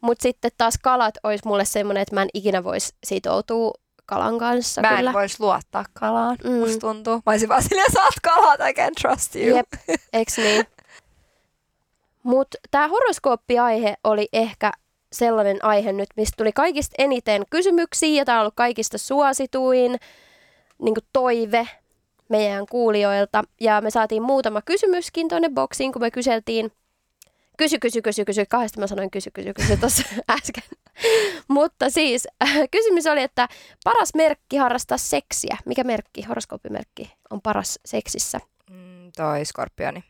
[0.00, 3.70] Mutta sitten taas kalat olisi mulle semmoinen, että mä en ikinä voisi sitoutua
[4.10, 5.10] kalan kanssa Mä kyllä.
[5.10, 6.50] en vois luottaa kalaan, Mm.
[6.52, 7.14] musta tuntuu.
[7.26, 9.56] Mä olisin vaan silleen, sä oot kalat, I can trust you.
[9.56, 9.66] Jep,
[10.12, 10.64] eiks niin?
[12.22, 14.72] Mutta tämä horoskooppiaihe oli ehkä
[15.12, 19.96] sellainen aihe nyt, mistä tuli kaikista eniten kysymyksiä ja tämä on ollut kaikista suosituin
[20.82, 21.68] niin toive
[22.28, 23.42] meidän kuulijoilta.
[23.60, 26.72] Ja me saatiin muutama kysymyskin tuonne boksiin, kun me kyseltiin
[27.60, 28.46] Kysy, kysy, kysy, kysy.
[28.46, 30.02] Kahdesti mä sanoin kysy, kysy, kysy tuossa
[30.38, 30.62] äsken.
[31.48, 32.28] Mutta siis
[32.70, 33.48] kysymys oli, että
[33.84, 35.56] paras merkki harrastaa seksiä.
[35.66, 38.40] Mikä merkki, horoskooppimerkki, on paras seksissä?
[38.70, 40.04] Mm, toi skorpioni.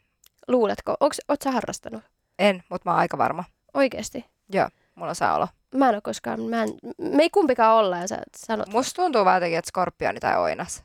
[0.48, 0.96] Luuletko?
[1.00, 2.02] Onks, oot sä harrastanut?
[2.38, 3.44] En, mutta mä oon aika varma.
[3.74, 4.24] Oikeesti?
[4.52, 5.48] Joo, mulla on saa olla.
[5.74, 9.24] Mä en ole koskaan, mä en, me ei kumpikaan olla ja sä sanot Musta tuntuu
[9.24, 10.84] vaan jotenkin, että skorpioni tai oinas.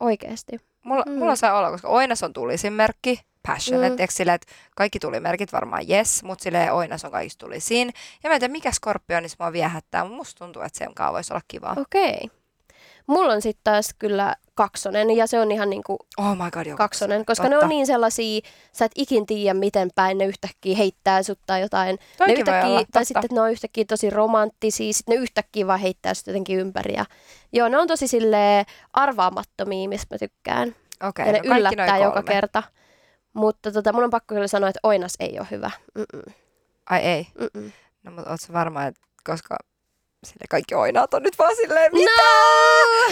[0.00, 0.58] oikeesti.
[0.84, 1.12] Mulla, mm.
[1.12, 3.20] mulla saa olla, koska oinas on tulisin merkki.
[3.46, 4.02] Passionate, Mm.
[4.02, 4.06] mm.
[4.10, 7.92] sille, että kaikki tulimerkit varmaan yes, mutta sille oinas on kaikista tulisin.
[8.22, 11.32] Ja mä en tiedä, mikä skorpionissa mua viehättää, mutta musta tuntuu, että sen kanssa voisi
[11.32, 11.74] olla kiva.
[11.80, 12.30] Okei.
[13.06, 16.76] Mulla on sitten taas kyllä kaksonen ja se on ihan niinku Oh my god, joo.
[16.76, 17.56] kaksonen, koska Totta.
[17.58, 18.40] ne on niin sellaisia,
[18.72, 21.98] sä et ikin tiedä miten päin ne yhtäkkiä heittää sut tai jotain.
[22.26, 23.04] ne yhtäkkiä, olla, tai totta.
[23.04, 26.94] sitten että ne on yhtäkkiä tosi romanttisia, sitten ne yhtäkkiä vaan heittää sut jotenkin ympäri.
[26.94, 27.04] Ja,
[27.52, 30.74] joo, ne on tosi sille arvaamattomia, mistä mä tykkään.
[31.08, 32.62] Okei, ja ne no yllättää joka kerta.
[33.32, 35.70] Mutta tota, mun on pakko kyllä sanoa, että Oinas ei ole hyvä.
[35.94, 36.32] Mm-mm,
[36.90, 37.26] Ai ei.
[37.40, 37.72] mm-mm.
[38.02, 39.56] No mutta ootko varma, että koska
[40.26, 42.10] sille kaikki oinaat on nyt vaan silleen, mitä?
[42.22, 42.28] No!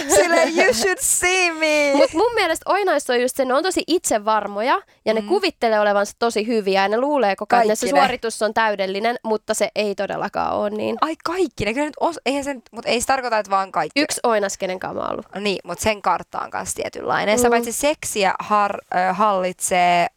[0.15, 1.91] Silleen, you should see me.
[1.97, 5.27] Mutta mun mielestä oinaissa on just se, ne on tosi itsevarmoja ja ne Mm.
[5.27, 9.53] kuvittelee olevansa tosi hyviä ja ne luulee koko ajan, että se suoritus on täydellinen, mutta
[9.53, 10.97] se ei todellakaan ole niin.
[11.01, 14.01] Ai kaikki, ne kyllä nyt os, eihän sen, mutta ei se tarkoita, että vaan kaikki.
[14.01, 15.25] Yksi oinas, kenen kanssa ollut.
[15.39, 17.39] Niin, mutta sen kartta on kanssa tietynlainen.
[17.39, 17.49] Mm.
[17.49, 20.07] paitsi seksiä har, äh, hallitsee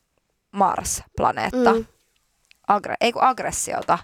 [0.52, 1.72] Mars-planeetta.
[1.74, 1.84] Mm.
[2.68, 3.98] Agre, ei kun aggressiota.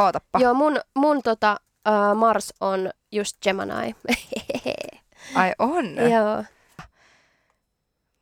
[0.00, 0.38] Ootappa.
[0.38, 1.56] Joo, mun, mun tota,
[1.88, 3.94] uh, Mars on just Gemini.
[5.34, 5.96] Ai on.
[5.96, 6.44] Joo.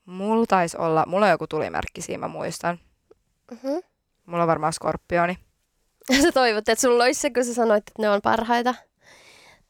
[0.07, 2.79] Mulla taisi olla, mulla on joku tulimerkki siinä, mä muistan.
[3.51, 3.77] Mhm.
[4.27, 5.39] Mulla on varmaan skorpioni.
[6.23, 8.75] Sä toivot, että sulla olisi se, kun sä sanoit, että ne on parhaita.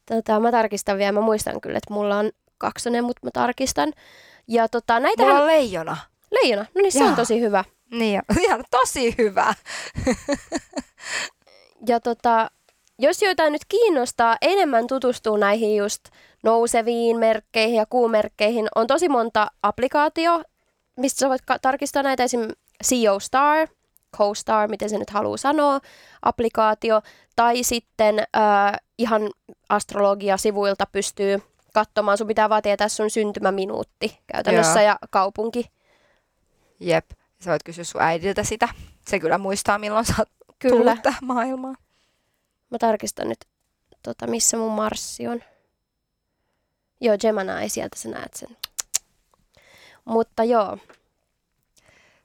[0.05, 1.11] Tota, mä tarkistan vielä.
[1.11, 3.93] Mä muistan kyllä, että mulla on kaksonen, mutta mä tarkistan.
[4.47, 5.31] Ja tota, näitähän...
[5.31, 5.97] Mulla on leijona.
[6.31, 6.65] Leijona.
[6.75, 7.09] No niin, se Jaa.
[7.09, 7.63] on tosi hyvä.
[7.91, 9.53] Niin, ja- ihan tosi hyvä.
[11.87, 12.51] Ja tota,
[12.99, 16.01] jos joitain nyt kiinnostaa enemmän tutustua näihin just
[16.43, 20.43] nouseviin merkkeihin ja kuumerkkeihin, on tosi monta applikaatio,
[20.97, 22.47] mistä sä voit ka- tarkistaa näitä, esim.
[22.83, 23.67] CO Star,
[24.17, 25.79] CoStar, miten se nyt haluaa sanoa,
[26.21, 27.01] applikaatio,
[27.35, 29.29] tai sitten äh, ihan
[29.69, 31.41] astrologia-sivuilta pystyy
[31.73, 34.87] katsomaan, sun pitää vaan tietää sun syntymäminuutti käytännössä Joo.
[34.89, 35.65] ja kaupunki.
[36.79, 37.05] Jep.
[37.39, 38.69] Sä voit kysyä sun äidiltä sitä.
[39.07, 40.29] Se kyllä muistaa, milloin sä oot
[40.59, 40.75] Kyllä.
[40.75, 41.77] tullut tähän maailmaan.
[42.69, 43.45] Mä tarkistan nyt,
[44.03, 45.43] tota, missä mun Marssi on.
[47.01, 48.57] Joo, Gemini, sieltä sä näet sen.
[50.05, 50.77] Mutta joo,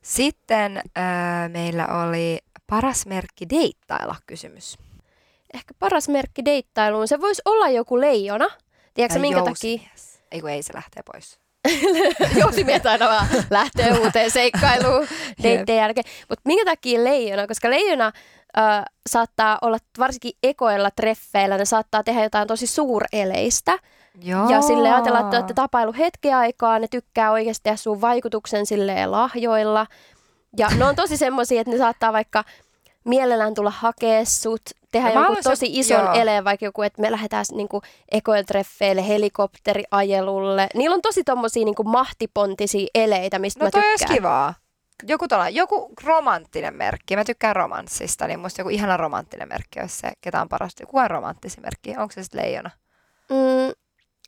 [0.03, 4.79] Sitten äh, meillä oli paras merkki deittailla kysymys.
[5.55, 8.49] ehkä paras merkki deittailuun, se voisi olla joku leijona.
[8.95, 10.23] Tiedätkö minkä jousimies.
[10.33, 11.39] Ei kun ei, se lähtee pois.
[12.19, 12.41] takia?
[12.41, 15.09] Jousimiehet aina vaan lähtee uuteen seikkailuun
[15.43, 16.05] deittien jälkeen.
[16.29, 17.47] Mutta minkä takia leijona?
[17.47, 18.13] Koska leijona
[18.59, 23.79] äh, saattaa olla varsinkin ekoilla treffeillä, ne saattaa tehdä jotain tosi suureleistä.
[24.23, 24.51] Joo.
[24.51, 28.67] Ja sille ajatellaan, että te olette tapailu hetken aikaa, ne tykkää oikeasti tehdä sun vaikutuksen
[28.67, 29.87] silleen lahjoilla.
[30.59, 32.45] Ja ne on tosi semmoisia, että ne saattaa vaikka
[33.05, 34.61] mielellään tulla hakea sut,
[34.93, 36.13] tehdä No jonkun tosi ison joo.
[36.13, 37.83] eleen, vaikka joku, että me lähdetään niinku
[38.13, 40.67] ekoiltreffeille, helikopteriajelulle.
[40.75, 44.17] Niillä on tosi tommosia niinku mahtipontisia eleitä, mistä No mä toi olisi tykkään.
[44.19, 44.55] kivaa.
[45.03, 47.17] Joku, tolla, joku romanttinen merkki.
[47.17, 50.87] Mä tykkään romanssista, niin musta joku ihana romanttinen merkki olisi se, ketä on parasta.
[50.87, 51.91] Kuka on romanttisin merkki?
[51.91, 52.71] Onko se sitten leijona?
[53.31, 53.73] Mm,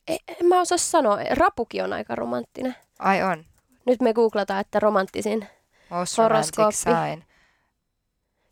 [0.09, 1.19] en, en mä osaa sanoa.
[1.31, 2.77] Rapukin on aika romanttinen.
[2.99, 3.45] Ai on.
[3.87, 5.49] Nyt me googlataan, että romanttisin.
[5.91, 6.75] Most Horoskooppi.
[6.75, 7.25] sign.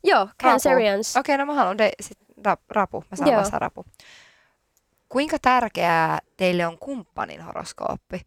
[0.04, 1.16] Joo, Cancerians.
[1.16, 3.04] Okei, no mä haluan de- sit rap, rapu.
[3.10, 3.84] Mä saan vasta rapu.
[5.08, 8.20] Kuinka tärkeää teille on kumppanin horoskooppi?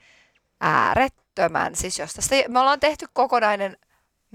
[0.61, 1.75] Äärettömän.
[1.75, 3.77] Siis jos tästä, me ollaan tehty kokonainen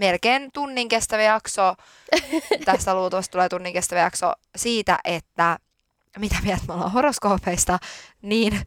[0.00, 1.74] melkein tunnin kestävä jakso.
[2.64, 5.58] tästä luultavasti tulee tunnin kestävä jakso siitä, että
[6.18, 7.78] mitä mieltä me ollaan horoskoopeista,
[8.22, 8.60] niin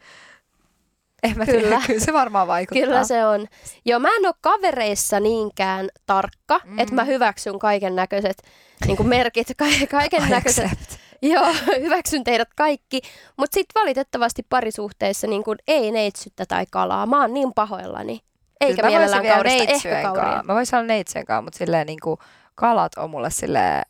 [1.24, 1.82] en mä tiedä, Kyllä.
[1.88, 2.86] kyllä se varmaan vaikuttaa.
[2.86, 3.48] Kyllä se on.
[3.86, 6.80] Joo, mä en ole kavereissa niinkään tarkka, Mm.
[6.80, 8.44] että mä hyväksyn kaiken näköiset
[8.88, 11.00] niin merkit, ka- kaiken näköiset.
[11.22, 11.46] Joo,
[11.86, 13.02] hyväksyn teidät kaikki.
[13.38, 17.06] Mutta sitten valitettavasti parisuhteissa niin kun ei neitsyttä tai kalaa.
[17.06, 18.20] Mä oon niin pahoillani.
[18.64, 20.24] Eikä Kyllä mä voisin mielellään vielä kaurista, ehkä neitsyen kauria.
[20.24, 20.44] kaa.
[20.44, 22.18] Mä voisin olla neitsyen kaa, mutta silleen niin kuin
[22.56, 23.82] kalat on mulle silleen,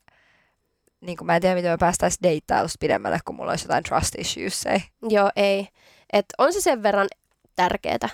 [1.01, 4.15] niin kuin mä en tiedä, miten me päästäisiin deittailusta pidemmälle, kun mulla olisi jotain trust
[4.17, 4.65] issues.
[4.65, 4.83] Ei.
[5.09, 5.67] Joo, ei.
[6.13, 7.07] Et on se sen verran
[7.55, 8.09] tärkeetä.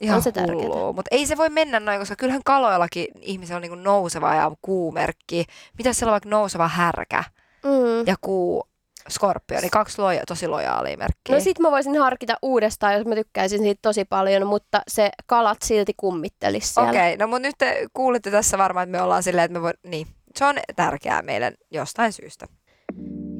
[0.00, 0.62] Ihan On se tärkeetä.
[0.62, 0.92] hullua.
[0.92, 4.52] Mutta ei se voi mennä noin, koska kyllähän kaloillakin ihmisellä on niin kuin nouseva ja
[4.62, 5.44] kuumerkki.
[5.78, 7.24] Mitä siellä on vaikka nouseva härkä
[7.64, 8.06] Mm.
[8.06, 8.64] ja kuu
[9.08, 11.34] skorpioni, kaksi loja, tosi lojaalia merkkiä.
[11.34, 15.62] No sit mä voisin harkita uudestaan, jos mä tykkäisin siitä tosi paljon, mutta se kalat
[15.62, 16.90] silti kummittelisi siellä.
[16.90, 19.72] Okei, no mutta nyt te kuulitte tässä varmaan, että me ollaan silleen, että me voi,
[19.86, 22.46] niin, se on tärkeää meille jostain syystä.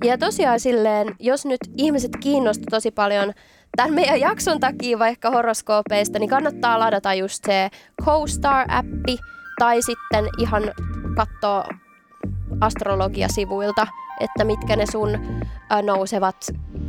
[0.05, 3.33] Ja tosiaan silleen, jos nyt ihmiset kiinnostaa tosi paljon
[3.77, 7.71] tämän meidän jakson takia vaikka horoskoopeista, niin kannattaa ladata just se
[8.03, 9.19] CoStar-appi
[9.59, 10.63] tai sitten ihan
[11.17, 11.65] katsoa
[12.61, 13.87] astrologiasivuilta,
[14.21, 15.19] että mitkä ne sun
[15.83, 16.37] nousevat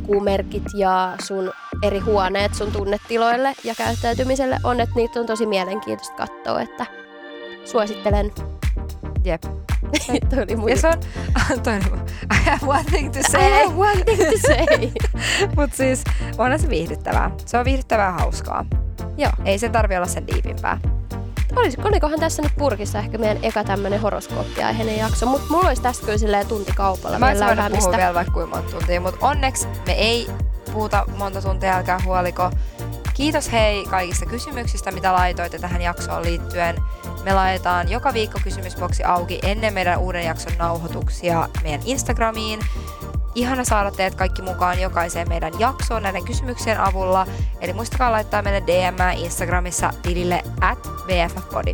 [0.06, 1.52] kuumerkit ja sun
[1.82, 6.86] eri huoneet sun tunnetiloille ja käyttäytymiselle on, että niitä on tosi mielenkiintoista katsoa, että
[7.64, 8.32] suosittelen.
[9.24, 9.42] Jep.
[10.30, 10.94] Toi oli mun Ja se on,
[11.62, 12.00] toi oli
[12.34, 13.50] I have one thing to I say.
[13.50, 14.90] have one thing to say.
[15.56, 16.04] Mut siis
[16.38, 17.30] onhan se viihdyttävää.
[17.46, 18.66] Se on viihdyttävää hauskaa.
[19.16, 19.32] Joo.
[19.44, 20.78] Ei sen tarvi olla sen diipimpää.
[21.56, 26.04] Olis, olikohan tässä nyt purkissa ehkä meidän eka tämmönen horoskooppiaiheinen jakso, mutta mulla olisi tästä
[26.06, 29.68] kyllä silleen tuntikaupalla Mä olisin vielä voinut puhua vielä vaikka kuinka monta tuntia, mutta onneksi
[29.86, 30.26] me ei
[30.72, 32.50] puhuta monta tuntia, älkää huoliko.
[33.14, 36.76] Kiitos hei kaikista kysymyksistä, mitä laitoitte tähän jaksoon liittyen.
[37.24, 42.60] Me laitetaan joka viikko kysymysboksi auki ennen meidän uuden jakson nauhoituksia meidän Instagramiin.
[43.34, 47.26] Ihana saada teidät kaikki mukaan jokaiseen meidän jaksoon näiden kysymyksien avulla.
[47.60, 51.72] Eli muistakaa laittaa meille DM Instagramissa tilille at BFFpodi.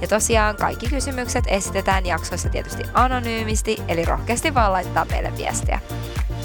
[0.00, 5.80] Ja tosiaan kaikki kysymykset esitetään jaksoissa tietysti anonyymisti, eli rohkeasti vaan laittaa meille viestiä.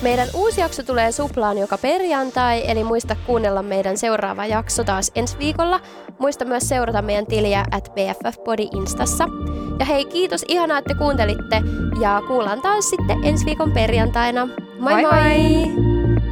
[0.02, 5.38] Meidän uusi jakso tulee suplaan joka perjantai, eli muista kuunnella meidän seuraava jakso taas ensi
[5.40, 5.80] viikolla.
[6.20, 9.28] Muista myös seurata meidän tiliä at BFFpodi Instassa.
[9.80, 11.62] Ja hei, kiitos ihanaa, että kuuntelitte
[12.02, 14.46] ja kuullaan taas sitten ensi viikon perjantaina.
[14.80, 15.02] Moi moi!
[15.02, 15.66] Moi moi.
[15.66, 16.31] moi!